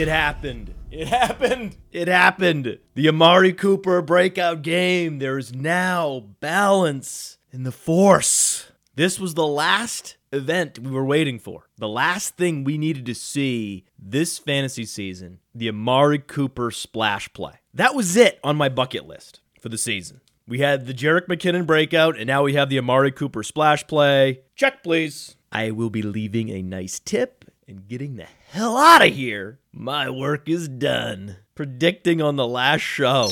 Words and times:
It 0.00 0.08
happened. 0.08 0.72
It 0.90 1.08
happened. 1.08 1.76
It 1.92 2.08
happened. 2.08 2.78
The 2.94 3.06
Amari 3.06 3.52
Cooper 3.52 4.00
breakout 4.00 4.62
game. 4.62 5.18
There 5.18 5.36
is 5.36 5.54
now 5.54 6.24
balance 6.40 7.36
in 7.52 7.64
the 7.64 7.70
force. 7.70 8.72
This 8.94 9.20
was 9.20 9.34
the 9.34 9.46
last 9.46 10.16
event 10.32 10.78
we 10.78 10.90
were 10.90 11.04
waiting 11.04 11.38
for. 11.38 11.68
The 11.76 11.86
last 11.86 12.38
thing 12.38 12.64
we 12.64 12.78
needed 12.78 13.04
to 13.06 13.14
see 13.14 13.84
this 13.98 14.38
fantasy 14.38 14.86
season 14.86 15.40
the 15.54 15.68
Amari 15.68 16.18
Cooper 16.18 16.70
splash 16.70 17.30
play. 17.34 17.56
That 17.74 17.94
was 17.94 18.16
it 18.16 18.40
on 18.42 18.56
my 18.56 18.70
bucket 18.70 19.06
list 19.06 19.40
for 19.60 19.68
the 19.68 19.76
season. 19.76 20.22
We 20.48 20.60
had 20.60 20.86
the 20.86 20.94
Jerick 20.94 21.26
McKinnon 21.26 21.66
breakout, 21.66 22.16
and 22.16 22.26
now 22.26 22.42
we 22.42 22.54
have 22.54 22.70
the 22.70 22.78
Amari 22.78 23.12
Cooper 23.12 23.42
splash 23.42 23.86
play. 23.86 24.40
Check, 24.56 24.82
please. 24.82 25.36
I 25.52 25.72
will 25.72 25.90
be 25.90 26.00
leaving 26.00 26.48
a 26.48 26.62
nice 26.62 27.00
tip 27.00 27.39
and 27.70 27.88
getting 27.88 28.16
the 28.16 28.26
hell 28.48 28.76
out 28.76 29.06
of 29.06 29.14
here. 29.14 29.60
My 29.72 30.10
work 30.10 30.48
is 30.48 30.68
done. 30.68 31.36
Predicting 31.54 32.20
on 32.20 32.34
the 32.36 32.46
last 32.46 32.80
show 32.80 33.28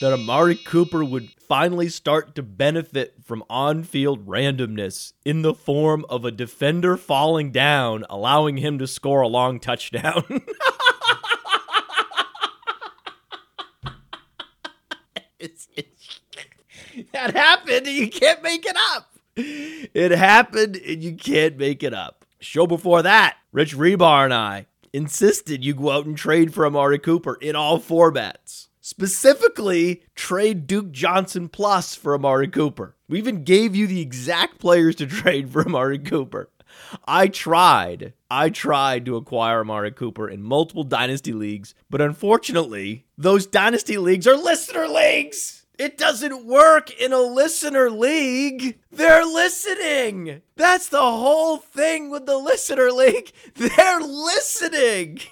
that 0.00 0.12
Amari 0.12 0.54
Cooper 0.54 1.02
would 1.02 1.30
finally 1.30 1.88
start 1.88 2.34
to 2.34 2.42
benefit 2.42 3.14
from 3.24 3.42
on 3.48 3.82
field 3.84 4.26
randomness 4.26 5.14
in 5.24 5.40
the 5.42 5.54
form 5.54 6.04
of 6.10 6.26
a 6.26 6.30
defender 6.30 6.96
falling 6.96 7.50
down, 7.50 8.04
allowing 8.10 8.58
him 8.58 8.78
to 8.78 8.86
score 8.86 9.22
a 9.22 9.28
long 9.28 9.58
touchdown. 9.58 10.24
that 17.12 17.34
happened 17.34 17.86
and 17.86 17.96
you 17.96 18.10
can't 18.10 18.42
make 18.42 18.66
it 18.66 18.76
up. 18.92 19.14
It 19.36 20.10
happened 20.10 20.76
and 20.76 21.02
you 21.02 21.16
can't 21.16 21.56
make 21.56 21.82
it 21.82 21.94
up. 21.94 22.26
Show 22.40 22.66
before 22.66 23.02
that, 23.02 23.36
Rich 23.52 23.76
Hribar 23.76 24.24
and 24.24 24.34
I 24.34 24.66
insisted 24.92 25.64
you 25.64 25.74
go 25.74 25.90
out 25.90 26.06
and 26.06 26.16
trade 26.16 26.54
for 26.54 26.64
Amari 26.66 26.98
Cooper 26.98 27.34
in 27.34 27.56
all 27.56 27.80
formats. 27.80 28.68
Specifically, 28.80 30.02
trade 30.14 30.66
Duke 30.66 30.92
Johnson 30.92 31.48
plus 31.48 31.94
for 31.94 32.14
Amari 32.14 32.48
Cooper. 32.48 32.96
We 33.08 33.18
even 33.18 33.44
gave 33.44 33.74
you 33.74 33.86
the 33.86 34.00
exact 34.00 34.58
players 34.60 34.94
to 34.96 35.06
trade 35.08 35.50
for 35.50 35.66
Amari 35.66 35.98
Cooper. 35.98 36.48
I 37.06 37.26
tried. 37.28 38.12
I 38.30 38.50
tried 38.50 39.04
to 39.06 39.16
acquire 39.16 39.60
Amari 39.60 39.90
Cooper 39.90 40.28
in 40.28 40.42
multiple 40.42 40.84
dynasty 40.84 41.32
leagues, 41.32 41.74
but 41.90 42.00
unfortunately, 42.00 43.04
those 43.16 43.46
dynasty 43.46 43.98
leagues 43.98 44.26
are 44.26 44.36
listener 44.36 44.86
leagues. 44.86 45.66
It 45.78 45.96
doesn't 45.96 46.44
work 46.44 46.90
in 46.90 47.12
a 47.12 47.20
listener 47.20 47.88
league. 47.88 48.80
They're 48.90 49.24
listening. 49.24 50.42
That's 50.56 50.88
the 50.88 50.98
whole 51.00 51.58
thing 51.58 52.10
with 52.10 52.26
the 52.26 52.36
listener 52.36 52.90
league. 52.90 53.30
They're 53.54 54.00
listening. 54.00 55.20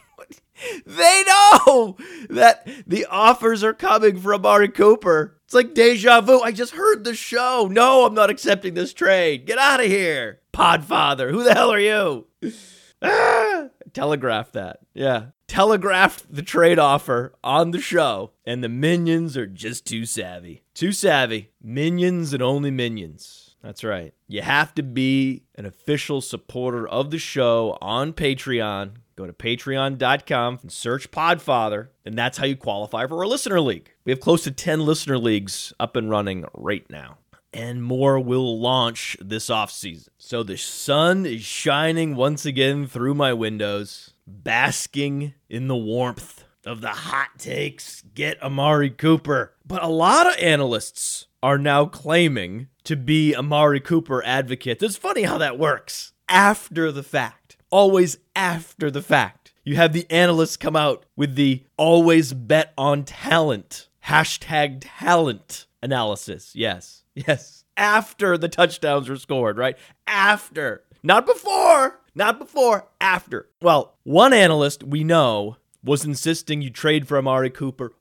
They 0.86 1.22
know 1.27 1.98
that 2.30 2.67
the 2.86 3.05
offers 3.11 3.62
are 3.62 3.74
coming 3.74 4.19
from 4.19 4.33
Amari 4.36 4.69
Cooper. 4.69 5.36
It's 5.44 5.52
like 5.52 5.74
deja 5.74 6.22
vu. 6.22 6.41
I 6.41 6.50
just 6.50 6.72
heard 6.72 7.05
the 7.05 7.14
show. 7.14 7.69
No, 7.70 8.06
I'm 8.06 8.14
not 8.14 8.30
accepting 8.30 8.72
this 8.72 8.94
trade. 8.94 9.44
Get 9.44 9.58
out 9.58 9.80
of 9.80 9.86
here. 9.86 10.41
Podfather, 10.55 11.30
who 11.30 11.44
the 11.44 11.52
hell 11.52 11.70
are 11.70 11.78
you? 11.78 12.27
Ah, 13.02 13.67
telegraphed 13.92 14.55
that. 14.55 14.78
Yeah. 14.94 15.27
Telegraphed 15.48 16.34
the 16.34 16.42
trade 16.42 16.78
offer 16.78 17.33
on 17.42 17.70
the 17.70 17.80
show, 17.80 18.33
and 18.44 18.62
the 18.62 18.69
minions 18.69 19.36
are 19.36 19.47
just 19.47 19.86
too 19.86 20.05
savvy. 20.05 20.62
Too 20.75 20.92
savvy. 20.92 21.50
Minions 21.62 22.33
and 22.33 22.42
only 22.42 22.70
minions. 22.70 23.56
That's 23.62 23.84
right. 23.84 24.12
You 24.28 24.42
have 24.42 24.74
to 24.74 24.83
be 24.83 25.44
an 25.55 25.67
official 25.67 26.20
supporter 26.20 26.86
of 26.86 27.11
the 27.11 27.19
show 27.19 27.79
on 27.80 28.12
Patreon. 28.12 28.96
Go 29.17 29.27
to 29.27 29.33
patreon.com 29.33 30.58
and 30.62 30.70
search 30.70 31.11
Podfather, 31.11 31.89
and 32.05 32.18
that's 32.18 32.39
how 32.39 32.45
you 32.45 32.56
qualify 32.56 33.06
for 33.06 33.23
a 33.23 33.29
listener 33.29 33.61
league. 33.61 33.90
We 34.05 34.12
have 34.12 34.20
close 34.20 34.45
to 34.45 34.51
10 34.51 34.85
listener 34.85 35.18
leagues 35.18 35.73
up 35.80 35.96
and 35.96 36.11
running 36.11 36.45
right 36.55 36.89
now 36.90 37.18
and 37.56 37.83
more 37.83 38.20
will 38.20 38.61
launch 38.61 39.17
this 39.18 39.48
offseason. 39.48 40.08
So 40.18 40.42
the 40.42 40.58
sun 40.58 41.24
is 41.24 41.42
shining 41.42 42.14
once 42.14 42.45
again 42.45 42.86
through 42.86 43.14
my 43.14 43.33
windows, 43.33 44.12
basking 44.27 45.35
in 45.48 45.69
the 45.69 45.77
warmth 45.77 46.45
of 46.64 46.81
the 46.81 46.89
hot 46.89 47.39
takes. 47.39 48.03
Get 48.14 48.42
Amari 48.42 48.91
Cooper. 48.91 49.55
But 49.64 49.83
a 49.83 49.89
lot 49.89 50.27
of 50.27 50.37
analysts 50.39 51.27
are 51.42 51.59
now 51.59 51.87
claiming 51.87 52.69
to 52.85 52.97
be 52.97 53.35
Amari 53.35 53.81
Cooper 53.81 54.23
advocates. 54.25 54.83
It's 54.83 54.97
funny 54.97 55.23
how 55.23 55.39
that 55.39 55.59
works. 55.59 56.13
After 56.29 56.91
the 56.91 57.05
fact, 57.05 57.57
always 57.70 58.19
after 58.35 58.91
the 58.91 59.03
fact. 59.03 59.53
You 59.65 59.77
have 59.77 59.92
the 59.92 60.11
analysts 60.11 60.57
come 60.57 60.77
out 60.77 61.05
with 61.17 61.35
the 61.35 61.65
always 61.77 62.33
bet 62.33 62.73
on 62.79 63.05
talent, 63.05 63.89
hashtag 64.07 64.79
talent 64.81 65.67
analysis. 65.83 66.53
Yes. 66.55 67.05
Yes. 67.15 67.65
After 67.77 68.39
the 68.39 68.48
touchdowns 68.48 69.09
were 69.09 69.17
scored, 69.17 69.59
right? 69.59 69.77
After. 70.07 70.83
Not 71.03 71.27
before. 71.27 72.01
Not 72.17 72.39
before. 72.39 72.89
After. 72.99 73.51
Well, 73.61 73.95
one 74.03 74.33
analyst 74.33 74.83
we 74.83 75.05
know 75.05 75.59
was 75.85 76.07
insisting 76.07 76.63
you 76.63 76.71
trade 76.71 77.07
for 77.07 77.19
Amari 77.19 77.51
Cooper 77.51 77.93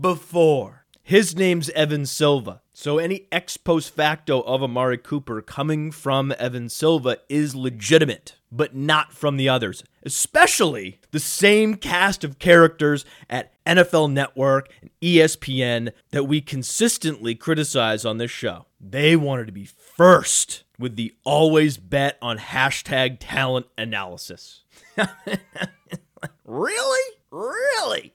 before. 0.00 0.86
His 1.02 1.34
name's 1.34 1.68
Evan 1.70 2.06
Silva. 2.06 2.62
So 2.72 2.98
any 2.98 3.26
ex 3.32 3.56
post 3.56 3.92
facto 3.92 4.40
of 4.42 4.62
Amari 4.62 4.98
Cooper 4.98 5.42
coming 5.42 5.90
from 5.90 6.32
Evan 6.38 6.68
Silva 6.68 7.18
is 7.28 7.56
legitimate, 7.56 8.36
but 8.56 8.74
not 8.74 9.12
from 9.12 9.36
the 9.36 9.48
others, 9.48 9.84
especially 10.04 10.98
the 11.10 11.20
same 11.20 11.74
cast 11.74 12.24
of 12.24 12.38
characters 12.38 13.04
at 13.28 13.52
NFL 13.64 14.12
Network 14.12 14.68
and 14.80 14.90
ESPN 15.02 15.92
that 16.10 16.24
we 16.24 16.40
consistently 16.40 17.34
criticize 17.34 18.04
on 18.04 18.18
this 18.18 18.30
show. 18.30 18.66
They 18.80 19.16
wanted 19.16 19.46
to 19.46 19.52
be 19.52 19.66
first 19.66 20.64
with 20.78 20.96
the 20.96 21.14
always 21.24 21.76
bet 21.76 22.18
on 22.22 22.38
hashtag 22.38 23.18
talent 23.20 23.66
analysis. 23.76 24.64
really? 26.44 27.14
Really? 27.30 28.14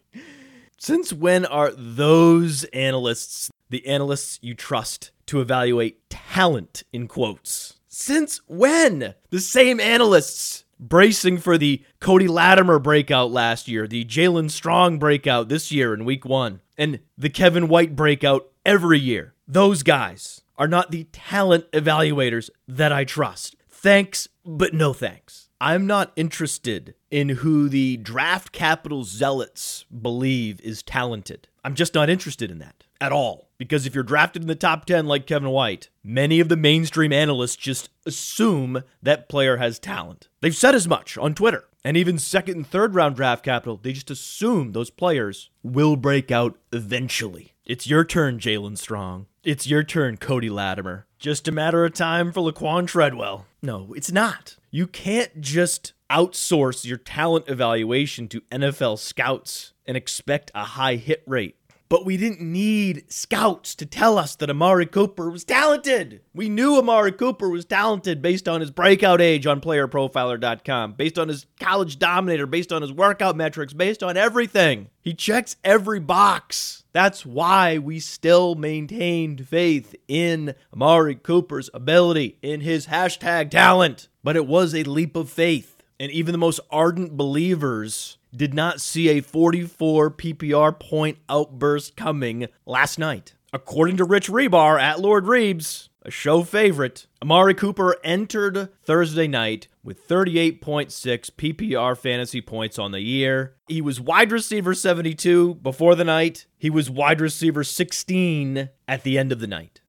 Since 0.78 1.14
when 1.14 1.46
are 1.46 1.72
those 1.72 2.64
analysts 2.66 3.52
the 3.70 3.88
analysts 3.88 4.38
you 4.42 4.54
trust 4.54 5.12
to 5.26 5.40
evaluate 5.40 6.10
talent 6.10 6.84
in 6.92 7.08
quotes? 7.08 7.80
Since 7.94 8.40
when? 8.48 9.16
The 9.32 9.42
same 9.42 9.82
analysts 9.82 10.64
bracing 10.80 11.40
for 11.40 11.58
the 11.58 11.84
Cody 12.00 12.30
Latimer 12.30 12.80
breakout 12.80 13.32
last 13.32 13.68
year, 13.68 13.86
the 13.86 14.06
Jalen 14.06 14.50
Strong 14.50 14.98
breakout 14.98 15.50
this 15.50 15.74
year 15.74 15.94
in 15.94 16.06
week 16.06 16.24
one, 16.24 16.62
and 16.78 17.02
the 17.18 17.30
Kevin 17.30 17.68
White 17.68 17.94
breakout 17.94 18.48
every 18.66 18.98
year. 18.98 19.34
Those 19.46 19.84
guys 19.84 20.40
are 20.58 20.70
not 20.70 20.92
the 20.92 21.04
talent 21.12 21.70
evaluators 21.74 22.50
that 22.66 22.94
I 22.94 23.04
trust. 23.04 23.58
Thanks, 23.68 24.30
but 24.46 24.74
no 24.74 24.94
thanks. 24.94 25.50
I'm 25.60 25.86
not 25.86 26.14
interested 26.16 26.96
in 27.12 27.30
who 27.30 27.70
the 27.70 27.98
draft 27.98 28.52
capital 28.52 29.04
zealots 29.04 29.86
believe 30.02 30.60
is 30.62 30.82
talented. 30.82 31.48
I'm 31.64 31.76
just 31.76 31.94
not 31.94 32.10
interested 32.10 32.50
in 32.50 32.60
that 32.60 32.86
at 33.02 33.12
all. 33.12 33.50
Because 33.58 33.86
if 33.86 33.94
you're 33.94 34.04
drafted 34.04 34.42
in 34.42 34.48
the 34.48 34.56
top 34.56 34.86
10 34.86 35.06
like 35.06 35.28
Kevin 35.28 35.50
White, 35.50 35.90
many 36.04 36.40
of 36.40 36.50
the 36.50 36.56
mainstream 36.56 37.12
analysts 37.12 37.58
just 37.58 37.90
assume 38.06 38.84
that 39.04 39.28
player 39.28 39.58
has 39.58 39.78
talent. 39.78 40.30
They've 40.40 40.56
said 40.56 40.74
as 40.74 40.88
much 40.88 41.18
on 41.18 41.36
Twitter. 41.36 41.66
And 41.84 41.98
even 41.98 42.20
second 42.20 42.56
and 42.56 42.68
third 42.68 42.96
round 42.96 43.16
draft 43.16 43.44
capital, 43.44 43.80
they 43.82 43.94
just 43.94 44.12
assume 44.12 44.72
those 44.72 44.92
players 44.92 45.50
will 45.64 45.96
break 45.96 46.32
out 46.32 46.58
eventually. 46.72 47.54
It's 47.66 47.88
your 47.88 48.06
turn, 48.06 48.40
Jalen 48.40 48.78
Strong. 48.78 49.28
It's 49.44 49.68
your 49.68 49.84
turn, 49.84 50.18
Cody 50.18 50.50
Latimer. 50.50 51.08
Just 51.22 51.48
a 51.48 51.52
matter 51.52 51.86
of 51.86 51.94
time 51.94 52.32
for 52.32 52.42
Laquan 52.42 52.88
Treadwell. 52.88 53.46
No, 53.62 53.94
it's 53.96 54.12
not. 54.12 54.56
You 54.72 54.88
can't 54.88 55.40
just 55.40 55.94
outsource 56.10 56.84
your 56.84 56.98
talent 56.98 57.46
evaluation 57.48 58.28
to 58.30 58.42
NFL 58.52 58.98
scouts 58.98 59.74
and 59.86 59.96
expect 59.96 60.50
a 60.56 60.64
high 60.64 60.96
hit 60.96 61.22
rate. 61.28 61.58
But 61.92 62.06
we 62.06 62.16
didn't 62.16 62.40
need 62.40 63.12
scouts 63.12 63.76
to 63.76 63.86
tell 63.86 64.18
us 64.18 64.38
that 64.38 64.50
Amari 64.50 64.86
Cooper 64.86 65.30
was 65.30 65.44
talented. 65.44 66.22
We 66.34 66.48
knew 66.48 66.78
Amari 66.78 67.12
Cooper 67.12 67.50
was 67.50 67.66
talented 67.66 68.22
based 68.22 68.48
on 68.48 68.62
his 68.62 68.72
breakout 68.72 69.20
age 69.20 69.46
on 69.46 69.60
playerprofiler.com, 69.60 70.94
based 70.94 71.20
on 71.20 71.28
his 71.28 71.48
college 71.60 72.00
dominator, 72.00 72.48
based 72.48 72.72
on 72.72 72.82
his 72.82 72.94
workout 72.94 73.36
metrics, 73.36 73.74
based 73.74 74.04
on 74.04 74.16
everything. 74.16 74.88
He 75.02 75.14
checks 75.14 75.58
every 75.66 76.00
box. 76.00 76.86
That's 76.94 77.26
why 77.26 77.78
we 77.78 78.00
still 78.00 78.56
maintained 78.56 79.46
faith 79.50 79.94
in 80.08 80.56
Amari 80.74 81.16
Cooper's 81.16 81.70
ability, 81.74 82.38
in 82.42 82.62
his 82.62 82.88
hashtag 82.88 83.50
talent. 83.50 84.08
But 84.24 84.38
it 84.38 84.48
was 84.48 84.74
a 84.74 84.84
leap 84.84 85.18
of 85.18 85.30
faith. 85.30 85.84
And 86.00 86.10
even 86.10 86.32
the 86.32 86.38
most 86.38 86.62
ardent 86.72 87.18
believers 87.18 88.18
did 88.36 88.54
not 88.54 88.82
see 88.82 89.10
a 89.10 89.22
44 89.22 90.12
PPR 90.12 90.80
point 90.80 91.18
outburst 91.30 91.96
coming 91.96 92.48
last 92.66 92.98
night. 92.98 93.36
According 93.54 93.98
to 93.98 94.06
Rich 94.06 94.30
Hribar 94.30 94.80
at 94.80 95.02
Lord 95.02 95.26
Reebs, 95.26 95.90
a 96.04 96.10
show 96.10 96.44
favorite, 96.44 97.06
Amari 97.22 97.54
Cooper 97.54 97.98
entered 98.04 98.70
Thursday 98.82 99.28
night 99.28 99.68
with 99.84 100.08
38.6 100.08 100.90
PPR 101.32 101.98
fantasy 101.98 102.42
points 102.42 102.80
on 102.80 102.92
the 102.92 103.02
year. 103.02 103.56
He 103.68 103.82
was 103.82 104.00
wide 104.00 104.32
receiver 104.32 104.74
72 104.74 105.56
before 105.56 105.96
the 105.96 106.06
night. 106.06 106.46
He 106.58 106.70
was 106.70 106.90
wide 106.90 107.20
receiver 107.20 107.64
16 107.64 108.70
at 108.88 109.04
the 109.04 109.18
end 109.20 109.32
of 109.32 109.40
the 109.40 109.48
night. 109.48 109.82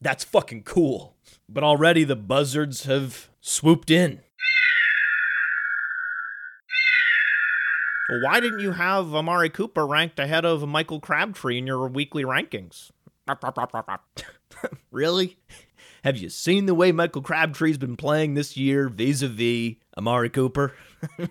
That's 0.00 0.24
fucking 0.24 0.64
cool. 0.64 1.16
But 1.48 1.64
already 1.64 2.04
the 2.04 2.16
buzzards 2.16 2.84
have 2.84 3.30
swooped 3.40 3.90
in. 3.90 4.20
Why 8.08 8.40
didn't 8.40 8.60
you 8.60 8.72
have 8.72 9.14
Amari 9.14 9.48
Cooper 9.48 9.86
ranked 9.86 10.18
ahead 10.18 10.44
of 10.44 10.68
Michael 10.68 11.00
Crabtree 11.00 11.56
in 11.56 11.66
your 11.66 11.88
weekly 11.88 12.22
rankings? 12.22 12.90
really? 14.90 15.38
Have 16.02 16.18
you 16.18 16.28
seen 16.28 16.66
the 16.66 16.74
way 16.74 16.92
Michael 16.92 17.22
Crabtree's 17.22 17.78
been 17.78 17.96
playing 17.96 18.34
this 18.34 18.58
year 18.58 18.90
vis 18.90 19.22
a 19.22 19.28
vis 19.28 19.76
Amari 19.96 20.28
Cooper? 20.28 20.74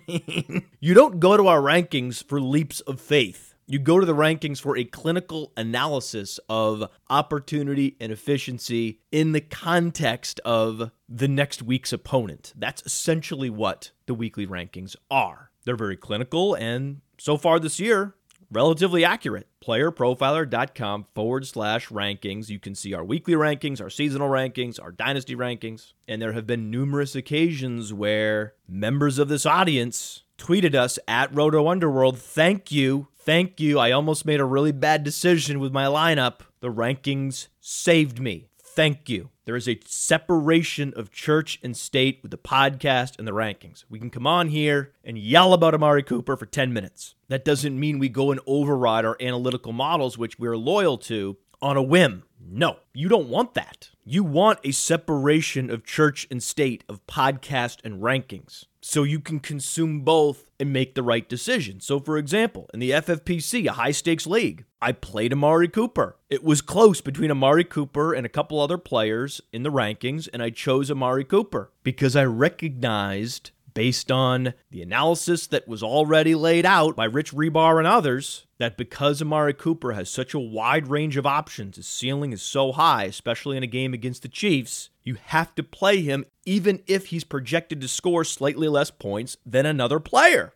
you 0.80 0.96
don't 0.96 1.20
go 1.20 1.38
to 1.38 1.46
our 1.46 1.62
rankings 1.62 2.24
for 2.24 2.42
leaps 2.42 2.80
of 2.82 3.00
faith. 3.00 3.54
You 3.68 3.78
go 3.78 4.00
to 4.00 4.06
the 4.06 4.16
rankings 4.16 4.60
for 4.60 4.76
a 4.76 4.84
clinical 4.84 5.54
analysis 5.56 6.40
of 6.50 6.90
opportunity 7.08 7.96
and 8.02 8.12
efficiency 8.12 9.00
in 9.12 9.32
the 9.32 9.42
context 9.42 10.40
of 10.44 10.90
the 11.08 11.28
next 11.28 11.62
week's 11.62 11.94
opponent. 11.94 12.52
That's 12.56 12.84
essentially 12.84 13.52
what 13.52 13.92
the 14.08 14.16
weekly 14.16 14.48
rankings 14.48 14.96
are. 15.12 15.52
They're 15.66 15.76
very 15.76 15.98
clinical 15.98 16.56
and 16.56 17.02
so 17.18 17.38
far 17.38 17.60
this 17.60 17.80
year, 17.80 18.16
relatively 18.52 19.06
accurate. 19.06 19.48
Playerprofiler.com 19.64 21.08
forward 21.16 21.48
slash 21.48 21.90
rankings. 21.90 22.50
You 22.50 22.60
can 22.60 22.76
see 22.76 22.94
our 22.94 23.04
weekly 23.04 23.34
rankings, 23.34 23.82
our 23.82 23.90
seasonal 23.90 24.30
rankings, 24.30 24.82
our 24.82 24.92
dynasty 24.92 25.36
rankings. 25.36 25.94
And 26.08 26.22
there 26.22 26.34
have 26.34 26.46
been 26.46 26.70
numerous 26.70 27.16
occasions 27.16 27.94
where 27.94 28.54
members 28.68 29.20
of 29.20 29.30
this 29.30 29.46
audience 29.46 30.24
tweeted 30.38 30.76
us 30.76 31.00
at 31.08 31.34
Roto 31.34 31.70
Underworld, 31.70 32.20
thank 32.20 32.72
you, 32.72 33.08
thank 33.16 33.60
you. 33.60 33.80
I 33.80 33.92
almost 33.92 34.26
made 34.26 34.40
a 34.40 34.46
really 34.46 34.72
bad 34.72 35.04
decision 35.04 35.60
with 35.60 35.72
my 35.72 35.86
lineup. 35.86 36.42
The 36.60 36.70
rankings 36.70 37.48
saved 37.62 38.20
me. 38.20 38.50
Thank 38.62 39.10
you. 39.10 39.30
There 39.46 39.56
is 39.58 39.68
a 39.68 39.80
separation 39.86 40.94
of 40.96 41.12
church 41.12 41.60
and 41.62 41.76
state 41.76 42.20
with 42.22 42.32
the 42.32 42.38
podcast 42.38 43.20
and 43.20 43.28
the 43.28 43.34
rankings. 43.34 43.84
We 43.90 44.00
can 44.00 44.10
come 44.10 44.26
on 44.26 44.48
here 44.48 44.94
and 45.04 45.18
yell 45.18 45.52
about 45.52 45.74
Amari 45.74 46.02
Cooper 46.02 46.38
for 46.38 46.46
10 46.46 46.72
minutes. 46.72 47.16
That 47.28 47.44
doesn't 47.44 47.78
mean 47.78 48.00
we 48.00 48.08
go 48.08 48.32
and 48.32 48.40
override 48.48 49.04
our 49.04 49.18
analytical 49.20 49.74
models, 49.74 50.18
which 50.18 50.40
we're 50.40 50.56
loyal 50.56 50.98
to, 51.00 51.36
on 51.62 51.76
a 51.76 51.84
whim. 51.84 52.24
No, 52.40 52.78
you 52.94 53.10
don't 53.10 53.28
want 53.28 53.54
that. 53.56 53.90
You 54.06 54.24
want 54.24 54.60
a 54.64 54.72
separation 54.72 55.70
of 55.70 55.84
church 55.84 56.26
and 56.32 56.42
state, 56.42 56.86
of 56.88 57.06
podcast 57.06 57.80
and 57.84 58.02
rankings 58.02 58.66
so 58.86 59.04
you 59.04 59.22
can 59.22 59.40
consume 59.40 60.02
both 60.02 60.46
and 60.60 60.74
make 60.74 60.94
the 60.94 61.04
right 61.04 61.28
decision. 61.30 61.80
So, 61.80 62.00
for 62.02 62.18
example, 62.18 62.70
in 62.74 62.82
the 62.82 62.92
FFPC, 62.92 63.66
a 63.66 63.72
high 63.72 63.92
stakes 63.92 64.28
league, 64.28 64.66
I 64.82 64.92
played 64.92 65.32
Amari 65.32 65.70
Cooper. 65.70 66.18
It 66.30 66.44
was 66.44 66.62
close 66.62 67.00
between 67.00 67.32
Amari 67.32 67.64
Cooper 67.64 68.14
and 68.14 68.26
a 68.26 68.30
couple 68.30 68.60
other 68.60 68.78
players 68.78 69.40
in 69.54 69.64
the 69.64 69.72
rankings, 69.72 70.28
and 70.34 70.44
I 70.44 70.50
chose 70.50 70.92
Amari 70.92 71.24
Cooper 71.24 71.72
because 71.84 72.18
I 72.18 72.26
recognized, 72.26 73.52
based 73.74 74.12
on 74.12 74.54
the 74.72 74.82
analysis 74.82 75.48
that 75.48 75.68
was 75.68 75.84
already 75.84 76.36
laid 76.36 76.66
out 76.66 76.96
by 76.96 77.06
Rich 77.06 77.34
Hribar 77.34 77.78
and 77.78 77.88
others, 77.88 78.46
that 78.58 78.78
because 78.78 79.22
Amari 79.22 79.54
Cooper 79.54 79.94
has 79.94 80.10
such 80.10 80.34
a 80.34 80.40
wide 80.40 80.88
range 80.88 81.18
of 81.18 81.26
options, 81.26 81.76
his 81.76 81.88
ceiling 81.88 82.32
is 82.32 82.42
so 82.42 82.72
high, 82.72 83.06
especially 83.06 83.58
in 83.58 83.64
a 83.64 83.68
game 83.68 83.94
against 83.94 84.22
the 84.22 84.28
Chiefs, 84.28 84.90
you 85.04 85.18
have 85.26 85.54
to 85.56 85.64
play 85.64 86.02
him 86.02 86.26
even 86.46 86.82
if 86.88 87.08
he's 87.08 87.24
projected 87.24 87.82
to 87.82 87.88
score 87.88 88.24
slightly 88.24 88.68
less 88.68 88.92
points 88.92 89.38
than 89.46 89.66
another 89.66 90.00
player. 90.00 90.54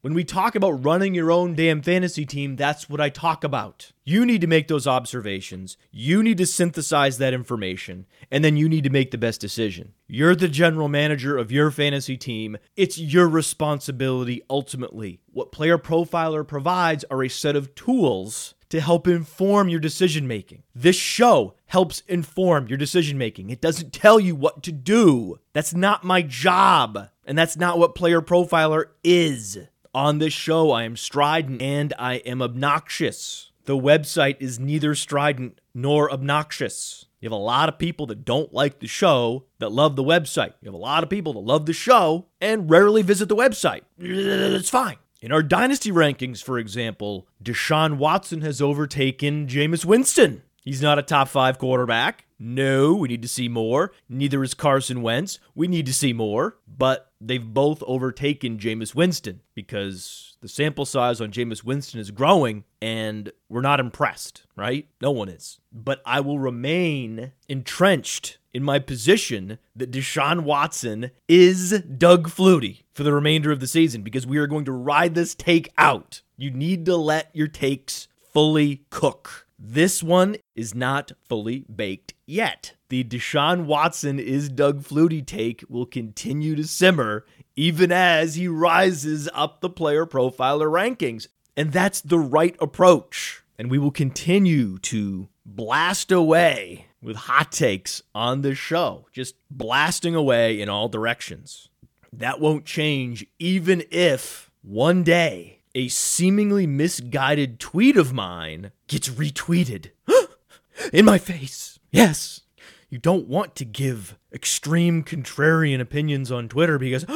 When 0.00 0.14
we 0.14 0.22
talk 0.22 0.54
about 0.54 0.84
running 0.84 1.12
your 1.12 1.32
own 1.32 1.56
damn 1.56 1.82
fantasy 1.82 2.24
team, 2.24 2.54
that's 2.54 2.88
what 2.88 3.00
I 3.00 3.08
talk 3.08 3.42
about. 3.42 3.90
You 4.04 4.24
need 4.24 4.40
to 4.42 4.46
make 4.46 4.68
those 4.68 4.86
observations. 4.86 5.76
You 5.90 6.22
need 6.22 6.38
to 6.38 6.46
synthesize 6.46 7.18
that 7.18 7.34
information, 7.34 8.06
and 8.30 8.44
then 8.44 8.56
you 8.56 8.68
need 8.68 8.84
to 8.84 8.90
make 8.90 9.10
the 9.10 9.18
best 9.18 9.40
decision. 9.40 9.94
You're 10.06 10.36
the 10.36 10.46
general 10.46 10.86
manager 10.86 11.36
of 11.36 11.50
your 11.50 11.72
fantasy 11.72 12.16
team. 12.16 12.58
It's 12.76 12.96
your 12.96 13.28
responsibility 13.28 14.40
ultimately. 14.48 15.18
What 15.32 15.50
Player 15.50 15.78
Profiler 15.78 16.46
provides 16.46 17.04
are 17.10 17.24
a 17.24 17.28
set 17.28 17.56
of 17.56 17.74
tools 17.74 18.54
to 18.68 18.80
help 18.80 19.08
inform 19.08 19.68
your 19.68 19.80
decision 19.80 20.28
making. 20.28 20.62
This 20.76 20.94
show 20.94 21.54
helps 21.66 22.04
inform 22.06 22.68
your 22.68 22.78
decision 22.78 23.18
making. 23.18 23.50
It 23.50 23.60
doesn't 23.60 23.92
tell 23.92 24.20
you 24.20 24.36
what 24.36 24.62
to 24.62 24.70
do. 24.70 25.40
That's 25.52 25.74
not 25.74 26.04
my 26.04 26.22
job. 26.22 27.08
And 27.24 27.36
that's 27.36 27.56
not 27.56 27.80
what 27.80 27.96
Player 27.96 28.22
Profiler 28.22 28.84
is. 29.02 29.58
On 29.94 30.18
this 30.18 30.32
show, 30.32 30.70
I 30.70 30.84
am 30.84 30.96
strident 30.96 31.62
and 31.62 31.94
I 31.98 32.16
am 32.16 32.42
obnoxious. 32.42 33.50
The 33.64 33.76
website 33.76 34.36
is 34.40 34.58
neither 34.58 34.94
strident 34.94 35.60
nor 35.74 36.10
obnoxious. 36.10 37.06
You 37.20 37.26
have 37.26 37.32
a 37.32 37.36
lot 37.36 37.68
of 37.68 37.78
people 37.78 38.06
that 38.06 38.24
don't 38.24 38.52
like 38.54 38.78
the 38.78 38.86
show 38.86 39.44
that 39.58 39.72
love 39.72 39.96
the 39.96 40.04
website. 40.04 40.54
You 40.60 40.66
have 40.66 40.74
a 40.74 40.78
lot 40.78 41.02
of 41.02 41.10
people 41.10 41.32
that 41.32 41.40
love 41.40 41.66
the 41.66 41.72
show 41.72 42.26
and 42.40 42.70
rarely 42.70 43.02
visit 43.02 43.28
the 43.28 43.36
website. 43.36 43.82
It's 43.98 44.70
fine. 44.70 44.96
In 45.20 45.32
our 45.32 45.42
dynasty 45.42 45.90
rankings, 45.90 46.42
for 46.42 46.58
example, 46.58 47.26
Deshaun 47.42 47.96
Watson 47.96 48.42
has 48.42 48.62
overtaken 48.62 49.48
Jameis 49.48 49.84
Winston. 49.84 50.42
He's 50.68 50.82
not 50.82 50.98
a 50.98 51.02
top 51.02 51.28
five 51.28 51.56
quarterback. 51.56 52.26
No, 52.38 52.92
we 52.92 53.08
need 53.08 53.22
to 53.22 53.28
see 53.28 53.48
more. 53.48 53.90
Neither 54.06 54.44
is 54.44 54.52
Carson 54.52 55.00
Wentz. 55.00 55.38
We 55.54 55.66
need 55.66 55.86
to 55.86 55.94
see 55.94 56.12
more. 56.12 56.58
But 56.68 57.10
they've 57.22 57.42
both 57.42 57.82
overtaken 57.86 58.58
Jameis 58.58 58.94
Winston 58.94 59.40
because 59.54 60.36
the 60.42 60.48
sample 60.48 60.84
size 60.84 61.22
on 61.22 61.32
Jameis 61.32 61.64
Winston 61.64 62.00
is 62.00 62.10
growing 62.10 62.64
and 62.82 63.32
we're 63.48 63.62
not 63.62 63.80
impressed, 63.80 64.42
right? 64.56 64.86
No 65.00 65.10
one 65.10 65.30
is. 65.30 65.58
But 65.72 66.02
I 66.04 66.20
will 66.20 66.38
remain 66.38 67.32
entrenched 67.48 68.36
in 68.52 68.62
my 68.62 68.78
position 68.78 69.58
that 69.74 69.90
Deshaun 69.90 70.40
Watson 70.40 71.12
is 71.28 71.80
Doug 71.80 72.28
Flutie 72.28 72.82
for 72.92 73.04
the 73.04 73.14
remainder 73.14 73.50
of 73.50 73.60
the 73.60 73.66
season 73.66 74.02
because 74.02 74.26
we 74.26 74.36
are 74.36 74.46
going 74.46 74.66
to 74.66 74.72
ride 74.72 75.14
this 75.14 75.34
take 75.34 75.72
out. 75.78 76.20
You 76.36 76.50
need 76.50 76.84
to 76.84 76.96
let 76.96 77.34
your 77.34 77.48
takes 77.48 78.08
fully 78.34 78.84
cook. 78.90 79.47
This 79.58 80.02
one 80.02 80.36
is 80.54 80.74
not 80.74 81.12
fully 81.28 81.64
baked 81.74 82.14
yet. 82.26 82.74
The 82.90 83.02
Deshaun 83.02 83.64
Watson 83.64 84.20
is 84.20 84.48
Doug 84.48 84.82
Flutie 84.82 85.26
take 85.26 85.64
will 85.68 85.84
continue 85.84 86.54
to 86.54 86.64
simmer 86.64 87.26
even 87.56 87.90
as 87.90 88.36
he 88.36 88.46
rises 88.46 89.28
up 89.34 89.60
the 89.60 89.68
player 89.68 90.06
profiler 90.06 90.70
rankings. 90.70 91.26
And 91.56 91.72
that's 91.72 92.00
the 92.00 92.20
right 92.20 92.56
approach. 92.60 93.42
And 93.58 93.68
we 93.68 93.78
will 93.78 93.90
continue 93.90 94.78
to 94.78 95.28
blast 95.44 96.12
away 96.12 96.86
with 97.02 97.16
hot 97.16 97.50
takes 97.50 98.00
on 98.14 98.42
the 98.42 98.54
show, 98.54 99.06
just 99.12 99.34
blasting 99.50 100.14
away 100.14 100.60
in 100.60 100.68
all 100.68 100.88
directions. 100.88 101.68
That 102.12 102.40
won't 102.40 102.64
change 102.64 103.26
even 103.40 103.82
if 103.90 104.52
one 104.62 105.02
day 105.02 105.57
a 105.74 105.88
seemingly 105.88 106.66
misguided 106.66 107.60
tweet 107.60 107.96
of 107.96 108.12
mine 108.12 108.72
gets 108.86 109.08
retweeted 109.08 109.90
in 110.92 111.04
my 111.04 111.18
face. 111.18 111.78
Yes, 111.90 112.42
you 112.90 112.98
don't 112.98 113.28
want 113.28 113.54
to 113.56 113.64
give 113.64 114.18
extreme 114.32 115.02
contrarian 115.02 115.80
opinions 115.80 116.32
on 116.32 116.48
Twitter 116.48 116.78
because 116.78 117.04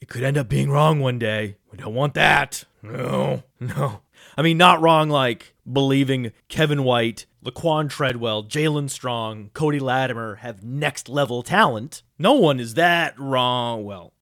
it 0.00 0.08
could 0.08 0.22
end 0.22 0.38
up 0.38 0.48
being 0.48 0.70
wrong 0.70 1.00
one 1.00 1.18
day. 1.18 1.56
We 1.70 1.78
don't 1.78 1.94
want 1.94 2.14
that. 2.14 2.64
No, 2.82 3.42
no. 3.60 4.00
I 4.36 4.42
mean, 4.42 4.56
not 4.56 4.80
wrong 4.80 5.10
like 5.10 5.54
believing 5.70 6.32
Kevin 6.48 6.84
White, 6.84 7.26
Laquan 7.44 7.90
Treadwell, 7.90 8.44
Jalen 8.44 8.88
Strong, 8.88 9.50
Cody 9.52 9.78
Latimer 9.78 10.36
have 10.36 10.62
next 10.62 11.08
level 11.08 11.42
talent. 11.42 12.02
No 12.18 12.34
one 12.34 12.60
is 12.60 12.74
that 12.74 13.18
wrong. 13.18 13.84
Well, 13.84 14.12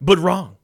but 0.00 0.18
wrong. 0.18 0.56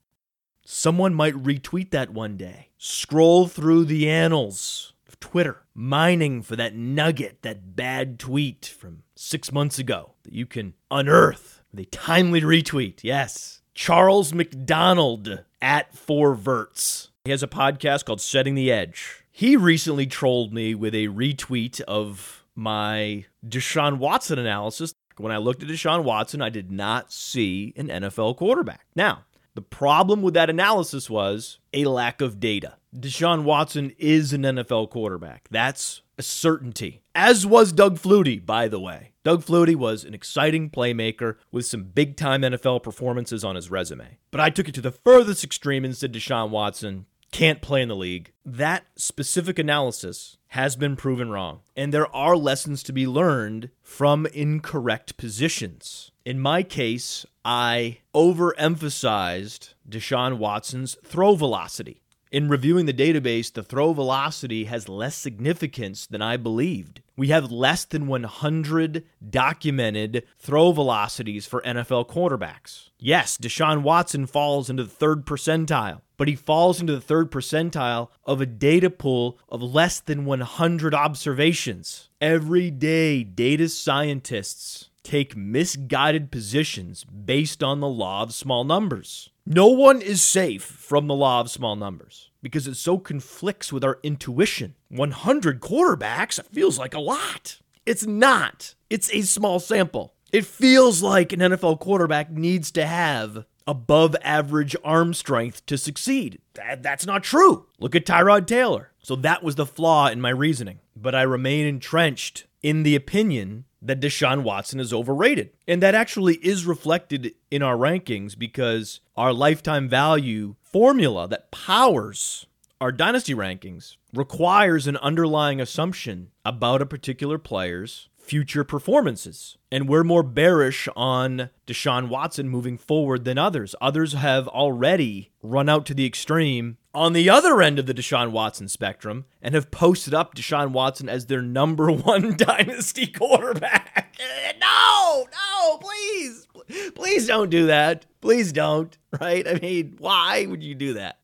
Someone 0.71 1.15
might 1.15 1.33
retweet 1.33 1.93
that 1.93 2.11
one 2.11 2.37
day. 2.37 2.69
Scroll 2.77 3.49
through 3.49 3.87
the 3.87 4.07
annals 4.07 4.93
of 5.09 5.19
Twitter, 5.19 5.63
mining 5.75 6.43
for 6.43 6.57
that 6.57 6.75
nugget, 6.75 7.41
that 7.41 7.75
bad 7.75 8.19
tweet 8.19 8.67
from 8.79 9.03
six 9.17 9.51
months 9.51 9.79
ago 9.79 10.13
that 10.25 10.35
you 10.35 10.45
can 10.45 10.75
unearth 10.91 11.63
with 11.71 11.81
a 11.81 11.87
timely 11.87 12.43
retweet. 12.43 12.99
Yes. 13.03 13.63
Charles 13.73 14.35
McDonald 14.35 15.43
at 15.63 15.97
Four 15.97 16.35
Verts. 16.35 17.13
He 17.25 17.31
has 17.31 17.43
a 17.43 17.49
podcast 17.49 18.05
called 18.05 18.21
Setting 18.21 18.55
the 18.55 18.71
Edge. 18.71 19.25
He 19.33 19.57
recently 19.57 20.07
trolled 20.07 20.53
me 20.53 20.75
with 20.75 20.95
a 20.95 21.09
retweet 21.09 21.81
of 21.81 22.45
my 22.55 23.25
Deshaun 23.43 23.97
Watson 23.97 24.39
analysis. 24.39 24.93
When 25.17 25.33
I 25.33 25.39
looked 25.39 25.63
at 25.63 25.69
Deshaun 25.71 26.05
Watson, 26.05 26.43
I 26.43 26.51
did 26.51 26.71
not 26.71 27.11
see 27.11 27.73
an 27.75 27.89
NFL 27.89 28.37
quarterback. 28.37 28.87
Now, 28.95 29.25
the 29.59 29.63
problem 29.63 30.23
with 30.23 30.35
that 30.35 30.49
analysis 30.49 31.11
was 31.11 31.59
a 31.75 31.85
lack 31.87 32.21
of 32.21 32.39
data. 32.39 32.75
Deshaun 32.95 33.43
Watson 33.43 33.93
is 33.99 34.33
an 34.33 34.43
NFL 34.43 34.89
quarterback. 34.89 35.49
That's 35.51 36.03
a 36.17 36.23
certainty. 36.23 37.03
As 37.13 37.45
was 37.45 37.73
Doug 37.73 37.99
Flutie, 37.99 38.47
by 38.47 38.69
the 38.69 38.79
way. 38.79 39.15
Doug 39.25 39.45
Flutie 39.45 39.75
was 39.75 40.05
an 40.05 40.15
exciting 40.15 40.71
playmaker 40.71 41.39
with 41.51 41.67
some 41.67 41.83
big 41.83 42.17
time 42.17 42.43
NFL 42.43 42.85
performances 42.85 43.43
on 43.43 43.57
his 43.57 43.69
resume. 43.69 44.19
But 44.31 44.41
I 44.41 44.51
took 44.51 44.69
it 44.69 44.77
to 44.77 44.81
the 44.81 44.93
furthest 44.93 45.43
extreme 45.43 45.85
and 45.85 45.97
said 45.97 46.13
Deshaun 46.13 46.51
Watson 46.51 47.07
can't 47.33 47.61
play 47.61 47.83
in 47.83 47.89
the 47.89 47.97
league. 47.97 48.31
That 48.47 48.85
specific 48.95 49.59
analysis 49.59 50.37
has 50.49 50.77
been 50.77 50.97
proven 50.97 51.31
wrong. 51.31 51.61
And 51.77 51.93
there 51.93 52.15
are 52.15 52.37
lessons 52.37 52.83
to 52.85 52.93
be 52.93 53.07
learned 53.07 53.71
from 53.83 54.27
incorrect 54.27 55.17
positions. 55.17 56.11
In 56.25 56.41
my 56.41 56.63
case, 56.63 57.27
I 57.45 57.99
overemphasized 58.15 59.75
Deshaun 59.89 60.39
Watson's 60.39 60.97
throw 61.05 61.35
velocity. 61.35 62.03
In 62.31 62.49
reviewing 62.49 62.85
the 62.85 62.93
database, 62.93 63.51
the 63.51 63.63
throw 63.63 63.95
velocity 63.95 64.65
has 64.65 64.89
less 64.89 65.17
significance 65.17 66.07
than 66.07 66.21
I 66.21 66.37
believed. 66.37 67.01
We 67.17 67.29
have 67.29 67.51
less 67.51 67.85
than 67.87 68.07
100 68.07 69.05
documented 69.29 70.25
throw 70.39 70.73
velocities 70.73 71.47
for 71.47 71.63
NFL 71.63 72.09
quarterbacks. 72.09 72.91
Yes, 72.99 73.39
Deshaun 73.39 73.83
Watson 73.83 74.27
falls 74.27 74.69
into 74.69 74.85
the 74.85 74.91
third 74.91 75.25
percentile, 75.25 76.03
but 76.19 76.29
he 76.29 76.37
falls 76.37 76.81
into 76.81 76.95
the 76.95 77.01
third 77.01 77.31
percentile 77.31 78.09
of 78.27 78.41
a 78.41 78.47
data 78.47 78.91
pool 78.91 79.39
of 79.49 79.63
less 79.63 79.99
than 79.99 80.27
100 80.27 80.95
observations. 80.95 82.11
Every 82.21 82.71
day, 82.71 83.25
data 83.25 83.71
scientists 83.71 84.91
take 85.03 85.35
misguided 85.35 86.31
positions 86.31 87.05
based 87.05 87.63
on 87.63 87.81
the 87.81 87.89
law 87.89 88.23
of 88.23 88.35
small 88.35 88.65
numbers. 88.65 89.31
No 89.51 89.69
one 89.69 90.03
is 90.03 90.21
safe 90.21 90.63
from 90.63 91.07
the 91.07 91.15
law 91.15 91.41
of 91.41 91.51
small 91.51 91.75
numbers 91.75 92.29
because 92.43 92.67
it 92.67 92.75
so 92.75 92.99
conflicts 92.99 93.73
with 93.73 93.83
our 93.83 93.99
intuition. 94.03 94.75
100 94.91 95.63
quarterbacks 95.63 96.39
feels 96.53 96.79
like 96.79 96.93
a 96.93 97.01
lot. 97.01 97.59
It's 97.87 98.05
not, 98.05 98.75
it's 98.91 99.11
a 99.11 99.23
small 99.23 99.59
sample. 99.59 100.13
It 100.33 100.45
feels 100.45 101.03
like 101.03 101.33
an 101.33 101.41
NFL 101.41 101.81
quarterback 101.81 102.31
needs 102.31 102.71
to 102.73 102.85
have 102.85 103.47
above 103.67 104.15
average 104.21 104.77
arm 104.85 105.15
strength 105.15 105.65
to 105.65 105.79
succeed. 105.79 106.43
That, 106.53 106.83
that's 106.83 107.07
not 107.07 107.25
true. 107.25 107.69
Look 107.79 107.95
at 107.95 108.05
Tyrod 108.05 108.47
Taylor. 108.47 108.93
So 109.01 109.17
that 109.17 109.43
was 109.43 109.55
the 109.55 109.65
flaw 109.65 110.09
in 110.09 110.21
my 110.21 110.29
reasoning. 110.29 110.81
But 110.95 111.15
I 111.15 111.23
remain 111.23 111.65
entrenched 111.65 112.45
in 112.63 112.83
the 112.83 112.95
opinion 112.95 113.65
that 113.81 114.01
Deshaun 114.01 114.43
Watson 114.43 114.81
is 114.81 114.93
overrated. 114.93 115.51
And 115.67 115.83
that 115.83 115.95
actually 115.95 116.35
is 116.37 116.67
reflected 116.67 117.35
in 117.51 117.63
our 117.63 117.77
rankings 117.77 118.39
because 118.39 119.01
our 119.17 119.33
lifetime 119.33 119.89
value 119.89 120.57
formula 120.63 121.29
that 121.29 121.51
powers 121.51 122.47
our 122.81 122.93
dynasty 122.93 123.35
rankings 123.35 123.97
requires 124.15 124.87
an 124.87 124.97
underlying 124.99 125.61
assumption 125.61 126.31
about 126.45 126.81
a 126.81 126.87
particular 126.87 127.39
player's 127.39 128.09
future 128.29 128.63
performances. 128.63 129.57
And 129.73 129.89
we're 129.89 130.05
more 130.05 130.23
bearish 130.23 130.87
on 130.95 131.49
Deshaun 131.67 132.09
Watson 132.09 132.49
moving 132.49 132.77
forward 132.77 133.25
than 133.25 133.39
others. 133.39 133.75
Others 133.81 134.13
have 134.13 134.47
already 134.49 135.31
run 135.43 135.69
out 135.69 135.87
to 135.87 135.95
the 135.95 136.05
extreme 136.07 136.77
on 136.95 137.15
the 137.15 137.31
other 137.31 137.63
end 137.63 137.79
of 137.79 137.87
the 137.87 137.95
Deshaun 137.95 138.31
Watson 138.31 138.69
spectrum 138.69 139.25
and 139.41 139.55
have 139.55 139.71
posted 139.71 140.13
up 140.13 140.35
Deshaun 140.35 140.73
Watson 140.73 141.09
as 141.09 141.27
their 141.27 141.43
number 141.43 141.91
one 141.93 142.37
dynasty 142.37 143.07
quarterback. 143.07 144.15
no, 144.61 145.27
no, 145.33 145.79
please, 145.79 146.47
please 146.95 147.27
don't 147.27 147.51
do 147.51 147.67
that. 147.67 148.05
Please 148.21 148.53
don't, 148.53 148.97
right? 149.21 149.49
I 149.49 149.55
mean, 149.55 149.97
why 149.99 150.45
would 150.47 150.63
you 150.63 150.75
do 150.75 150.95
that? 150.95 151.21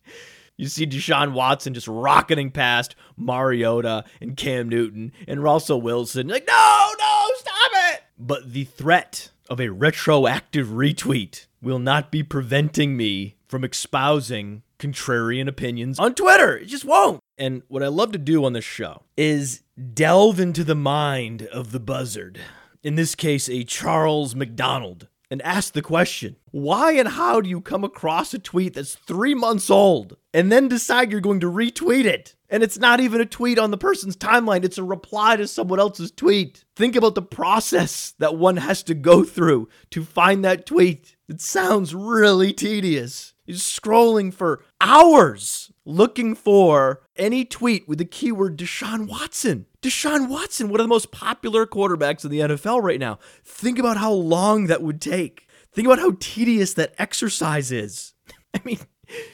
You 0.57 0.69
see 0.69 0.87
Deshaun 0.87 1.33
Watson 1.33 1.75
just 1.75 1.89
rocketing 1.89 2.51
past 2.51 2.95
Mariota 3.17 4.05
and 4.21 4.37
Cam 4.37 4.69
Newton 4.69 5.13
and 5.27 5.43
Russell 5.43 5.81
Wilson. 5.81 6.29
Like, 6.29 6.47
no, 6.47 6.93
no, 6.99 7.27
stop 7.37 7.71
it. 7.93 8.03
But 8.19 8.53
the 8.53 8.65
threat 8.65 9.31
of 9.51 9.61
a 9.61 9.71
retroactive 9.71 10.69
retweet 10.69 11.47
will 11.61 11.81
not 11.81 12.13
be 12.13 12.23
preventing 12.23 12.97
me 12.97 13.35
from 13.49 13.65
espousing 13.65 14.63
contrarian 14.79 15.49
opinions 15.49 15.99
on 15.99 16.15
Twitter. 16.15 16.57
It 16.59 16.67
just 16.67 16.85
won't. 16.85 17.21
And 17.37 17.63
what 17.69 17.83
I 17.83 17.89
love 17.89 18.13
to 18.13 18.19
do 18.19 18.45
on 18.45 18.53
this 18.53 18.65
show 18.65 19.03
is 19.17 19.63
delve 19.93 20.39
into 20.39 20.63
the 20.63 20.75
mind 20.75 21.43
of 21.47 21.73
the 21.73 21.81
buzzard. 21.81 22.39
In 22.83 22.95
this 22.95 23.15
case, 23.15 23.49
a 23.49 23.65
Charles 23.65 24.35
McDonald 24.35 25.09
and 25.31 25.43
ask 25.43 25.73
the 25.73 25.83
question 25.83 26.37
why 26.51 26.93
and 26.93 27.09
how 27.09 27.41
do 27.41 27.49
you 27.49 27.61
come 27.61 27.85
across 27.85 28.33
a 28.33 28.39
tweet 28.39 28.75
that's 28.75 28.95
three 28.95 29.35
months 29.35 29.69
old 29.69 30.17
and 30.33 30.51
then 30.51 30.69
decide 30.69 31.11
you're 31.11 31.21
going 31.21 31.41
to 31.41 31.51
retweet 31.51 32.05
it? 32.05 32.37
And 32.49 32.63
it's 32.63 32.79
not 32.79 33.01
even 33.01 33.21
a 33.21 33.27
tweet 33.27 33.59
on 33.59 33.71
the 33.71 33.77
person's 33.77 34.17
timeline, 34.17 34.65
it's 34.65 34.79
a 34.79 34.85
reply 34.85 35.37
to 35.37 35.49
someone 35.49 35.81
else's 35.81 36.13
tweet. 36.13 36.65
Think 36.77 36.95
about 36.97 37.15
the 37.15 37.23
process 37.23 38.15
that 38.19 38.37
one 38.37 38.57
has 38.57 38.83
to 38.85 38.95
go 38.95 39.25
through 39.25 39.69
to 39.91 40.05
find 40.05 40.45
that 40.45 40.67
tweet. 40.67 41.17
It 41.29 41.41
sounds 41.41 41.95
really 41.95 42.53
tedious. 42.53 43.34
You're 43.47 43.59
scrolling 43.59 44.33
for 44.33 44.65
hours 44.81 45.71
looking 45.85 46.35
for 46.35 47.03
any 47.17 47.45
tweet 47.45 47.87
with 47.87 47.99
the 47.99 48.05
keyword 48.05 48.57
Deshaun 48.57 49.07
Watson. 49.07 49.67
Deshaun 49.83 50.29
Watson, 50.29 50.71
one 50.71 50.81
of 50.81 50.85
the 50.85 50.89
most 50.89 51.11
popular 51.11 51.67
quarterbacks 51.67 52.25
in 52.25 52.31
the 52.31 52.41
NFL 52.41 52.83
right 52.83 52.99
now. 52.99 53.19
Think 53.45 53.79
about 53.79 53.99
how 53.99 54.13
long 54.13 54.67
that 54.67 54.83
would 54.83 55.01
take. 55.01 55.47
Think 55.73 55.87
about 55.87 55.99
how 55.99 56.17
tedious 56.21 56.73
that 56.75 56.95
exercise 56.97 57.71
is. 57.71 58.15
I 58.55 58.61
mean, 58.65 58.79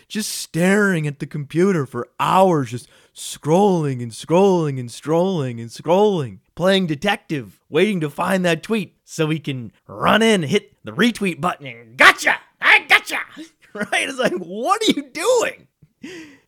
just 0.09 0.31
staring 0.31 1.07
at 1.07 1.21
the 1.21 1.26
computer 1.26 1.87
for 1.87 2.09
hours, 2.19 2.71
just 2.71 2.88
scrolling 3.14 4.02
and 4.02 4.11
scrolling 4.11 4.81
and 4.81 4.88
scrolling 4.88 5.61
and 5.61 5.71
scrolling, 5.71 6.38
playing 6.57 6.87
detective, 6.87 7.61
waiting 7.69 8.00
to 8.00 8.11
find 8.11 8.45
that 8.45 8.62
tweet 8.62 8.97
so 9.05 9.29
he 9.29 9.38
can 9.38 9.71
run 9.87 10.23
in, 10.23 10.43
hit 10.43 10.73
the 10.85 10.93
retweet 10.93 11.40
button, 11.40 11.67
and 11.67 11.97
gotcha! 11.97 12.38
I 12.61 12.81
gotcha! 12.88 13.21
Right? 13.75 14.09
It's 14.09 14.19
like, 14.19 14.35
what 14.35 14.83
are 14.83 14.93
you 14.93 15.11
doing? 15.11 15.69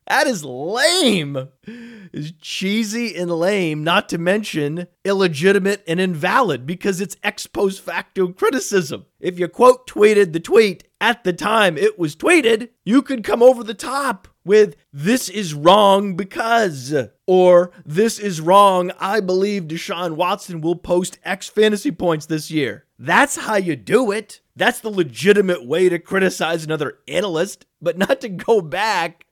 That 0.08 0.26
is 0.26 0.44
lame. 0.44 1.48
Is 2.12 2.32
cheesy 2.40 3.16
and 3.16 3.30
lame, 3.30 3.84
not 3.84 4.08
to 4.10 4.18
mention 4.18 4.88
illegitimate 5.04 5.82
and 5.86 6.00
invalid 6.00 6.66
because 6.66 7.00
it's 7.00 7.16
ex 7.22 7.46
post 7.46 7.80
facto 7.80 8.28
criticism. 8.28 9.06
If 9.20 9.38
you 9.38 9.48
quote 9.48 9.86
tweeted 9.86 10.32
the 10.32 10.40
tweet 10.40 10.84
at 11.00 11.24
the 11.24 11.32
time 11.32 11.78
it 11.78 11.98
was 11.98 12.16
tweeted, 12.16 12.70
you 12.84 13.00
could 13.00 13.24
come 13.24 13.42
over 13.42 13.64
the 13.64 13.74
top 13.74 14.28
with 14.44 14.76
this 14.92 15.28
is 15.28 15.54
wrong 15.54 16.16
because 16.16 16.92
or 17.32 17.70
this 17.86 18.18
is 18.18 18.42
wrong 18.42 18.92
I 19.00 19.20
believe 19.20 19.62
Deshaun 19.62 20.16
Watson 20.16 20.60
will 20.60 20.76
post 20.76 21.18
X 21.24 21.48
fantasy 21.48 21.90
points 21.90 22.26
this 22.26 22.50
year. 22.50 22.84
That's 22.98 23.36
how 23.36 23.54
you 23.56 23.74
do 23.74 24.12
it. 24.12 24.42
That's 24.54 24.80
the 24.80 24.90
legitimate 24.90 25.66
way 25.66 25.88
to 25.88 25.98
criticize 25.98 26.62
another 26.62 26.98
analyst, 27.08 27.64
but 27.80 27.96
not 27.96 28.20
to 28.20 28.28
go 28.28 28.60
back 28.60 29.24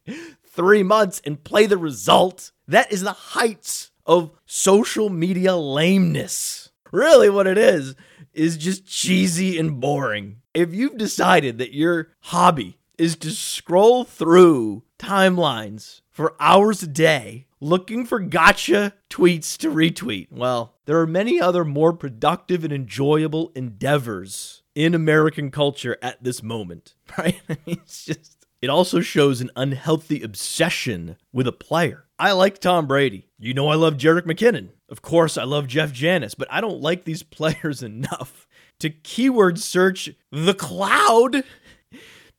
three 0.46 0.82
months 0.82 1.20
and 1.26 1.44
play 1.44 1.66
the 1.66 1.76
result. 1.76 2.52
That 2.66 2.90
is 2.90 3.02
the 3.02 3.12
heights 3.12 3.90
of 4.06 4.30
social 4.46 5.10
media 5.10 5.54
lameness. 5.54 6.70
Really, 6.90 7.28
what 7.28 7.46
it 7.46 7.58
is, 7.58 7.96
is 8.32 8.56
just 8.56 8.86
cheesy 8.86 9.58
and 9.58 9.78
boring. 9.78 10.40
If 10.54 10.72
you've 10.72 10.96
decided 10.96 11.58
that 11.58 11.74
your 11.74 12.12
hobby 12.20 12.78
is 12.96 13.14
to 13.16 13.30
scroll 13.30 14.04
through 14.04 14.84
timelines 14.98 15.99
for 16.10 16.34
hours 16.40 16.82
a 16.82 16.86
day 16.86 17.46
looking 17.60 18.06
for 18.06 18.18
gotcha 18.18 18.94
tweets 19.08 19.56
to 19.58 19.70
retweet, 19.70 20.28
well, 20.30 20.76
there 20.86 20.98
are 20.98 21.06
many 21.06 21.40
other 21.40 21.64
more 21.64 21.92
productive 21.92 22.64
and 22.64 22.72
enjoyable 22.72 23.52
endeavors 23.54 24.62
in 24.74 24.94
American 24.94 25.50
culture 25.50 25.96
at 26.02 26.22
this 26.22 26.42
moment, 26.42 26.94
right? 27.18 27.40
it's 27.66 28.04
just 28.04 28.36
it 28.62 28.68
also 28.68 29.00
shows 29.00 29.40
an 29.40 29.50
unhealthy 29.56 30.22
obsession 30.22 31.16
with 31.32 31.46
a 31.46 31.52
player. 31.52 32.04
I 32.18 32.32
like 32.32 32.58
Tom 32.58 32.86
Brady. 32.86 33.28
You 33.38 33.54
know 33.54 33.68
I 33.68 33.74
love 33.74 33.96
Jerick 33.96 34.26
McKinnon. 34.26 34.70
Of 34.88 35.00
course, 35.00 35.38
I 35.38 35.44
love 35.44 35.66
Jeff 35.66 35.92
Janis, 35.92 36.34
but 36.34 36.48
I 36.50 36.60
don't 36.60 36.80
like 36.80 37.04
these 37.04 37.22
players 37.22 37.82
enough 37.82 38.46
to 38.80 38.90
keyword 38.90 39.58
search 39.58 40.10
the 40.30 40.54
cloud 40.54 41.44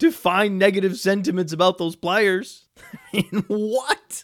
to 0.01 0.11
find 0.11 0.59
negative 0.59 0.97
sentiments 0.97 1.53
about 1.53 1.77
those 1.77 1.95
players. 1.95 2.67
What? 3.47 4.23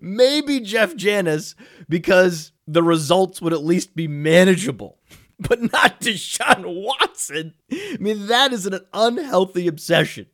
Maybe 0.00 0.60
Jeff 0.60 0.96
Janis 0.96 1.54
because 1.88 2.52
the 2.66 2.82
results 2.82 3.40
would 3.40 3.52
at 3.52 3.64
least 3.64 3.94
be 3.94 4.08
manageable 4.08 4.98
but 5.38 5.60
not 5.72 6.00
Deshaun 6.00 6.64
Watson. 6.84 7.54
I 7.70 7.96
mean, 8.00 8.26
that 8.26 8.52
is 8.52 8.66
an 8.66 8.80
unhealthy 8.92 9.66
obsession 9.66 10.26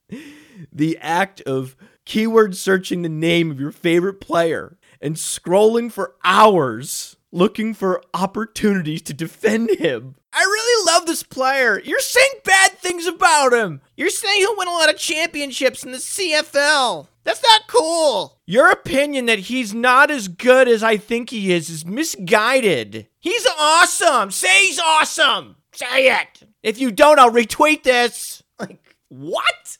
the 0.72 0.98
act 0.98 1.40
of 1.42 1.76
keyword 2.04 2.56
searching 2.56 3.02
the 3.02 3.08
name 3.08 3.50
of 3.50 3.60
your 3.60 3.70
favorite 3.70 4.20
player 4.20 4.76
and 5.00 5.14
scrolling 5.14 5.92
for 5.92 6.16
hours 6.24 7.16
looking 7.30 7.74
for 7.74 8.02
opportunities 8.12 9.02
to 9.02 9.12
defend 9.14 9.70
him. 9.70 10.16
I 10.38 10.42
really 10.42 10.92
love 10.92 11.06
this 11.06 11.24
player. 11.24 11.80
You're 11.80 11.98
saying 11.98 12.30
bad 12.44 12.78
things 12.78 13.08
about 13.08 13.52
him. 13.52 13.80
You're 13.96 14.08
saying 14.08 14.38
he'll 14.38 14.56
win 14.56 14.68
a 14.68 14.70
lot 14.70 14.88
of 14.88 14.96
championships 14.96 15.82
in 15.82 15.90
the 15.90 15.98
CFL. 15.98 17.08
That's 17.24 17.42
not 17.42 17.62
cool. 17.66 18.38
Your 18.46 18.70
opinion 18.70 19.26
that 19.26 19.40
he's 19.40 19.74
not 19.74 20.12
as 20.12 20.28
good 20.28 20.68
as 20.68 20.84
I 20.84 20.96
think 20.96 21.30
he 21.30 21.52
is 21.52 21.68
is 21.68 21.84
misguided. 21.84 23.08
He's 23.18 23.48
awesome. 23.58 24.30
Say 24.30 24.66
he's 24.66 24.78
awesome. 24.78 25.56
Say 25.72 26.06
it. 26.06 26.44
If 26.62 26.78
you 26.78 26.92
don't, 26.92 27.18
I'll 27.18 27.32
retweet 27.32 27.82
this. 27.82 28.40
Like, 28.60 28.96
what? 29.08 29.78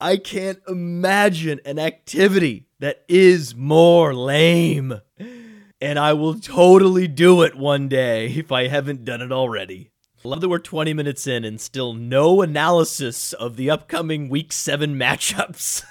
I 0.00 0.16
can't 0.16 0.60
imagine 0.66 1.60
an 1.66 1.78
activity 1.78 2.68
that 2.78 3.04
is 3.06 3.54
more 3.54 4.14
lame. 4.14 4.98
And 5.82 5.98
I 5.98 6.12
will 6.12 6.38
totally 6.38 7.08
do 7.08 7.42
it 7.42 7.54
one 7.54 7.88
day 7.88 8.26
if 8.28 8.52
I 8.52 8.68
haven't 8.68 9.04
done 9.04 9.22
it 9.22 9.32
already. 9.32 9.89
Love 10.22 10.42
that 10.42 10.50
we're 10.50 10.58
20 10.58 10.92
minutes 10.92 11.26
in 11.26 11.46
and 11.46 11.58
still 11.58 11.94
no 11.94 12.42
analysis 12.42 13.32
of 13.32 13.56
the 13.56 13.70
upcoming 13.70 14.28
week 14.28 14.52
7 14.52 14.94
matchups. 14.94 15.82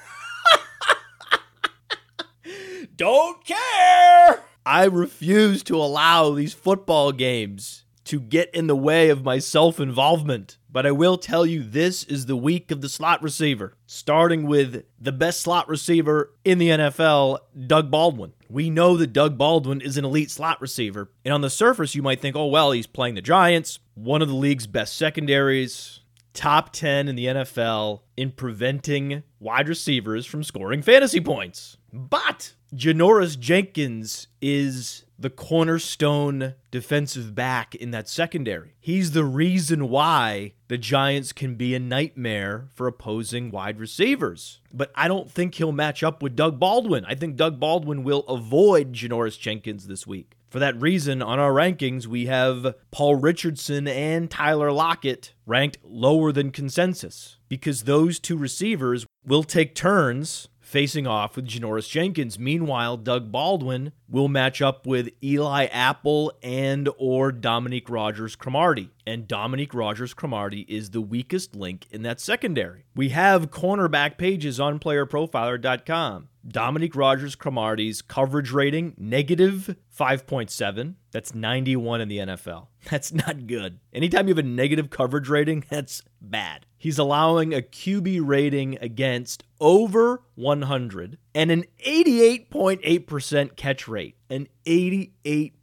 Don't 2.96 3.44
care! 3.44 4.44
I 4.68 4.84
refuse 4.84 5.64
to 5.64 5.78
allow 5.78 6.30
these 6.30 6.54
football 6.54 7.12
games 7.12 7.86
to 8.10 8.20
get 8.20 8.50
in 8.56 8.66
the 8.66 8.76
way 8.76 9.10
of 9.10 9.24
my 9.24 9.38
self 9.38 9.80
involvement. 9.80 10.58
But 10.72 10.88
I 10.88 10.92
will 10.92 11.16
tell 11.16 11.46
you 11.46 11.62
this 11.62 12.04
is 12.04 12.26
the 12.26 12.36
week 12.36 12.72
of 12.72 12.82
the 12.82 12.90
slot 12.90 13.22
receiver, 13.22 13.78
starting 13.86 14.48
with 14.48 14.84
the 15.00 15.12
best 15.12 15.42
slot 15.42 15.70
receiver 15.70 16.34
in 16.44 16.58
the 16.58 16.70
NFL, 16.70 17.38
Doug 17.68 17.92
Baldwin. 17.92 18.34
We 18.50 18.72
know 18.72 18.98
that 18.98 19.14
Doug 19.14 19.38
Baldwin 19.38 19.80
is 19.80 19.96
an 19.96 20.06
elite 20.06 20.32
slot 20.32 20.60
receiver. 20.60 21.12
And 21.24 21.36
on 21.36 21.42
the 21.42 21.52
surface, 21.52 21.94
you 21.94 22.02
might 22.02 22.20
think, 22.20 22.36
oh, 22.36 22.48
well, 22.48 22.72
he's 22.72 22.88
playing 22.88 23.14
the 23.14 23.22
Giants, 23.22 23.78
one 23.94 24.24
of 24.24 24.28
the 24.28 24.34
league's 24.34 24.66
best 24.66 24.96
secondaries, 24.96 26.00
top 26.34 26.74
10 26.74 27.08
in 27.08 27.16
the 27.16 27.26
NFL 27.28 28.02
in 28.18 28.32
preventing 28.32 29.22
wide 29.40 29.70
receivers 29.70 30.26
from 30.26 30.44
scoring 30.44 30.82
fantasy 30.82 31.22
points. 31.22 31.78
But 31.94 32.54
Janoris 32.74 33.38
Jenkins 33.38 34.28
is 34.42 35.06
the 35.20 35.30
cornerstone 35.30 36.56
defensive 36.72 37.36
back 37.36 37.76
in 37.76 37.92
that 37.92 38.08
secondary. 38.08 38.76
He's 38.80 39.12
the 39.12 39.26
reason 39.26 39.90
why 39.90 40.54
the 40.70 40.78
Giants 40.78 41.34
can 41.34 41.56
be 41.56 41.76
a 41.76 41.80
nightmare 41.80 42.70
for 42.74 42.88
opposing 42.88 43.52
wide 43.52 43.80
receivers. 43.80 44.62
But 44.74 44.92
I 44.96 45.08
don't 45.08 45.30
think 45.30 45.56
he'll 45.56 45.74
match 45.74 46.04
up 46.04 46.24
with 46.24 46.36
Doug 46.36 46.58
Baldwin. 46.60 47.04
I 47.06 47.16
think 47.16 47.36
Doug 47.36 47.60
Baldwin 47.60 48.04
will 48.04 48.22
avoid 48.22 48.94
Janoris 48.94 49.38
Jenkins 49.38 49.88
this 49.88 50.08
week. 50.08 50.38
For 50.50 50.60
that 50.60 50.82
reason, 50.82 51.22
on 51.22 51.38
our 51.38 51.52
rankings, 51.52 52.08
we 52.08 52.26
have 52.26 52.76
Paul 52.90 53.16
Richardson 53.16 53.88
and 53.88 54.32
Tyler 54.32 54.72
Lockett 54.72 55.34
ranked 55.46 55.78
lower 55.84 56.32
than 56.32 56.52
consensus 56.52 57.38
because 57.50 57.84
those 57.84 58.20
two 58.20 58.36
receivers 58.36 59.06
will 59.24 59.44
take 59.44 59.76
turns 59.76 60.48
facing 60.70 61.08
off 61.08 61.36
with 61.36 61.48
Janoris 61.48 61.90
Jenkins. 61.90 62.38
Meanwhile, 62.38 62.98
Doug 62.98 63.32
Baldwin 63.32 63.92
will 64.08 64.28
match 64.28 64.62
up 64.62 64.86
with 64.86 65.10
Eli 65.24 65.66
Apple 65.66 66.32
and 66.44 66.88
or 66.98 67.32
Dominique 67.32 67.90
Rodgers 67.90 68.36
Cromartie. 68.36 68.92
And 69.10 69.28
Dominique 69.28 69.74
Rodgers 69.74 70.14
Cromartie 70.14 70.68
is 70.70 70.92
the 70.92 71.02
weakest 71.02 71.56
link 71.56 71.88
in 71.90 72.04
that 72.04 72.22
secondary. 72.22 72.86
We 72.96 73.10
have 73.10 73.50
cornerback 73.50 74.20
pages 74.20 74.60
on 74.60 74.78
playerprofiler.com. 74.78 76.30
Dominique 76.48 76.96
Rodgers 76.96 77.36
Cromartie's 77.36 78.04
coverage 78.04 78.52
rating 78.52 78.94
negative 79.00 79.76
5.7. 79.98 80.94
That's 81.12 81.34
91 81.34 82.02
in 82.02 82.08
the 82.08 82.20
NFL. 82.20 82.68
That's 82.90 83.12
not 83.12 83.48
good. 83.48 83.80
Anytime 83.92 84.28
you 84.28 84.36
have 84.36 84.46
a 84.46 84.48
negative 84.48 84.92
coverage 84.92 85.28
rating, 85.28 85.66
that's 85.70 86.04
bad. 86.22 86.66
He's 86.78 86.98
allowing 86.98 87.54
a 87.54 87.62
QB 87.62 88.22
rating 88.26 88.78
against 88.80 89.44
over 89.60 90.24
100 90.36 91.18
and 91.36 91.52
an 91.52 91.66
88.8% 91.86 93.56
catch 93.58 93.88
rate. 93.88 94.16
An 94.30 94.48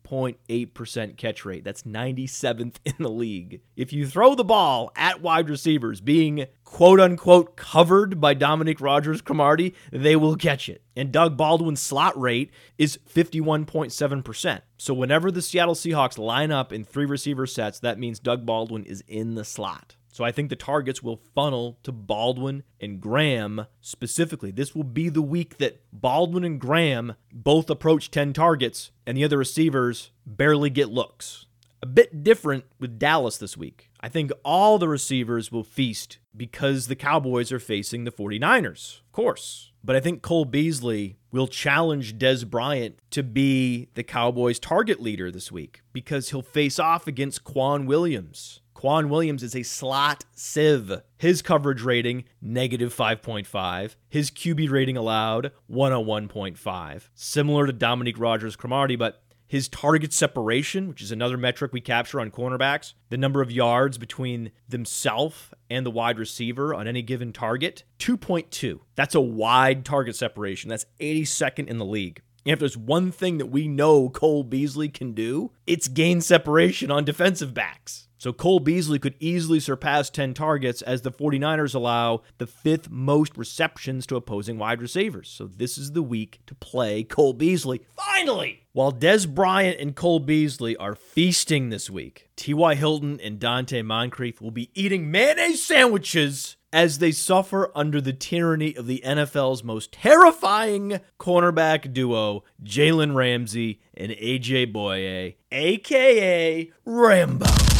88.8% 0.06 1.16
catch 1.16 1.44
rate. 1.44 1.64
That's 1.64 1.82
97th 1.82 2.76
in 2.84 2.94
the 2.98 3.10
league. 3.10 3.60
If 3.76 3.92
you 3.92 4.06
throw 4.06 4.34
the 4.34 4.44
ball 4.44 4.90
at 4.96 5.20
wide 5.20 5.48
receivers 5.48 6.00
being 6.00 6.46
quote 6.64 7.00
unquote 7.00 7.56
covered 7.56 8.20
by 8.20 8.34
Dominique 8.34 8.80
Rodgers 8.80 9.20
Cromartie, 9.20 9.74
they 9.90 10.16
will 10.16 10.36
catch 10.36 10.68
it. 10.68 10.82
And 10.96 11.12
Doug 11.12 11.36
Baldwin's 11.36 11.80
slot 11.80 12.18
rate 12.18 12.50
is 12.78 12.98
51.7%. 13.12 14.60
So 14.78 14.94
whenever 14.94 15.30
the 15.30 15.42
Seattle 15.42 15.74
Seahawks 15.74 16.18
line 16.18 16.50
up 16.50 16.72
in 16.72 16.84
three 16.84 17.06
receiver 17.06 17.46
sets, 17.46 17.80
that 17.80 17.98
means 17.98 18.18
Doug 18.18 18.46
Baldwin 18.46 18.84
is 18.84 19.04
in 19.06 19.34
the 19.34 19.44
slot. 19.44 19.95
So 20.16 20.24
I 20.24 20.32
think 20.32 20.48
the 20.48 20.56
targets 20.56 21.02
will 21.02 21.20
funnel 21.34 21.78
to 21.82 21.92
Baldwin 21.92 22.62
and 22.80 23.02
Graham 23.02 23.66
specifically. 23.82 24.50
This 24.50 24.74
will 24.74 24.82
be 24.82 25.10
the 25.10 25.20
week 25.20 25.58
that 25.58 25.82
Baldwin 25.92 26.42
and 26.42 26.58
Graham 26.58 27.16
both 27.30 27.68
approach 27.68 28.10
10 28.10 28.32
targets 28.32 28.92
and 29.06 29.14
the 29.14 29.24
other 29.24 29.36
receivers 29.36 30.12
barely 30.24 30.70
get 30.70 30.88
looks. 30.88 31.44
A 31.82 31.86
bit 31.86 32.24
different 32.24 32.64
with 32.80 32.98
Dallas 32.98 33.36
this 33.36 33.58
week. 33.58 33.90
I 34.00 34.08
think 34.08 34.32
all 34.42 34.78
the 34.78 34.88
receivers 34.88 35.52
will 35.52 35.62
feast 35.62 36.16
because 36.34 36.86
the 36.86 36.96
Cowboys 36.96 37.52
are 37.52 37.60
facing 37.60 38.04
the 38.04 38.10
49ers, 38.10 39.00
of 39.00 39.12
course. 39.12 39.72
But 39.84 39.96
I 39.96 40.00
think 40.00 40.22
Cole 40.22 40.46
Beasley 40.46 41.18
will 41.30 41.46
challenge 41.46 42.16
Dez 42.16 42.48
Bryant 42.48 42.98
to 43.10 43.22
be 43.22 43.88
the 43.92 44.02
Cowboys' 44.02 44.58
target 44.58 45.02
leader 45.02 45.30
this 45.30 45.52
week 45.52 45.82
because 45.92 46.30
he'll 46.30 46.40
face 46.40 46.78
off 46.78 47.06
against 47.06 47.44
K'Waun 47.44 47.84
Williams. 47.84 48.62
K'Waun 48.76 49.08
Williams 49.08 49.42
is 49.42 49.56
a 49.56 49.62
slot 49.62 50.26
sieve. 50.34 51.00
His 51.16 51.40
coverage 51.40 51.80
rating, 51.80 52.24
negative 52.42 52.94
5.5. 52.94 53.96
His 54.10 54.30
QB 54.30 54.70
rating 54.70 54.98
allowed, 54.98 55.50
101.5. 55.70 57.08
Similar 57.14 57.66
to 57.66 57.72
Dominique 57.72 58.18
Rodgers 58.18 58.54
Cromartie, 58.54 58.96
but 58.96 59.22
his 59.46 59.68
target 59.68 60.12
separation, 60.12 60.88
which 60.88 61.00
is 61.00 61.10
another 61.10 61.38
metric 61.38 61.72
we 61.72 61.80
capture 61.80 62.20
on 62.20 62.30
cornerbacks, 62.30 62.92
the 63.08 63.16
number 63.16 63.40
of 63.40 63.50
yards 63.50 63.96
between 63.96 64.50
themselves 64.68 65.54
and 65.70 65.86
the 65.86 65.90
wide 65.90 66.18
receiver 66.18 66.74
on 66.74 66.86
any 66.86 67.00
given 67.00 67.32
target, 67.32 67.84
2.2. 67.98 68.80
That's 68.94 69.14
a 69.14 69.20
wide 69.22 69.86
target 69.86 70.16
separation. 70.16 70.68
That's 70.68 70.84
82nd 71.00 71.68
in 71.68 71.78
the 71.78 71.86
league. 71.86 72.20
And 72.44 72.52
if 72.52 72.58
there's 72.58 72.76
one 72.76 73.10
thing 73.10 73.38
that 73.38 73.46
we 73.46 73.68
know 73.68 74.10
Cole 74.10 74.44
Beasley 74.44 74.90
can 74.90 75.14
do, 75.14 75.52
it's 75.66 75.88
gain 75.88 76.20
separation 76.20 76.90
on 76.90 77.06
defensive 77.06 77.54
backs. 77.54 78.06
So 78.18 78.32
Cole 78.32 78.60
Beasley 78.60 78.98
could 78.98 79.14
easily 79.20 79.60
surpass 79.60 80.08
10 80.10 80.34
targets 80.34 80.80
as 80.82 81.02
the 81.02 81.12
49ers 81.12 81.74
allow 81.74 82.22
the 82.38 82.46
fifth 82.46 82.88
most 82.90 83.36
receptions 83.36 84.06
to 84.06 84.16
opposing 84.16 84.58
wide 84.58 84.80
receivers. 84.80 85.28
So 85.28 85.46
this 85.46 85.76
is 85.76 85.92
the 85.92 86.02
week 86.02 86.40
to 86.46 86.54
play 86.54 87.04
Cole 87.04 87.34
Beasley. 87.34 87.82
Finally! 87.96 88.62
While 88.72 88.92
Dez 88.92 89.26
Bryant 89.26 89.80
and 89.80 89.96
Cole 89.96 90.20
Beasley 90.20 90.76
are 90.76 90.94
feasting 90.94 91.70
this 91.70 91.88
week, 91.88 92.28
T.Y. 92.36 92.74
Hilton 92.74 93.18
and 93.22 93.38
Donte 93.38 93.82
Moncrief 93.84 94.40
will 94.40 94.50
be 94.50 94.70
eating 94.74 95.10
mayonnaise 95.10 95.62
sandwiches 95.62 96.56
as 96.72 96.98
they 96.98 97.10
suffer 97.10 97.70
under 97.74 98.02
the 98.02 98.12
tyranny 98.12 98.76
of 98.76 98.86
the 98.86 99.02
NFL's 99.04 99.64
most 99.64 99.92
terrifying 99.92 101.00
cornerback 101.18 101.92
duo, 101.94 102.44
Jalen 102.62 103.14
Ramsey 103.14 103.80
and 103.94 104.12
AJ 104.12 104.74
Bouye, 104.74 105.36
aka 105.50 106.70
Rambo. 106.84 107.75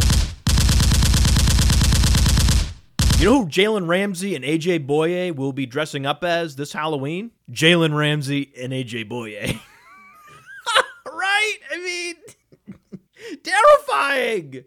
You 3.19 3.25
know 3.25 3.45
who 3.45 3.49
Jalen 3.49 3.89
Ramsey 3.89 4.35
and 4.35 4.45
AJ 4.45 4.87
Bouye 4.87 5.35
will 5.35 5.55
be 5.55 5.65
dressing 5.65 6.05
up 6.05 6.23
as 6.23 6.57
this 6.57 6.75
Halloween? 6.75 7.31
Jalen 7.51 7.97
Ramsey 7.97 8.53
and 8.61 8.75
AJ 8.75 9.09
Bouye. 9.09 9.59
right? 11.07 11.57
I 11.73 11.79
mean, 11.79 12.79
terrifying. 13.43 14.65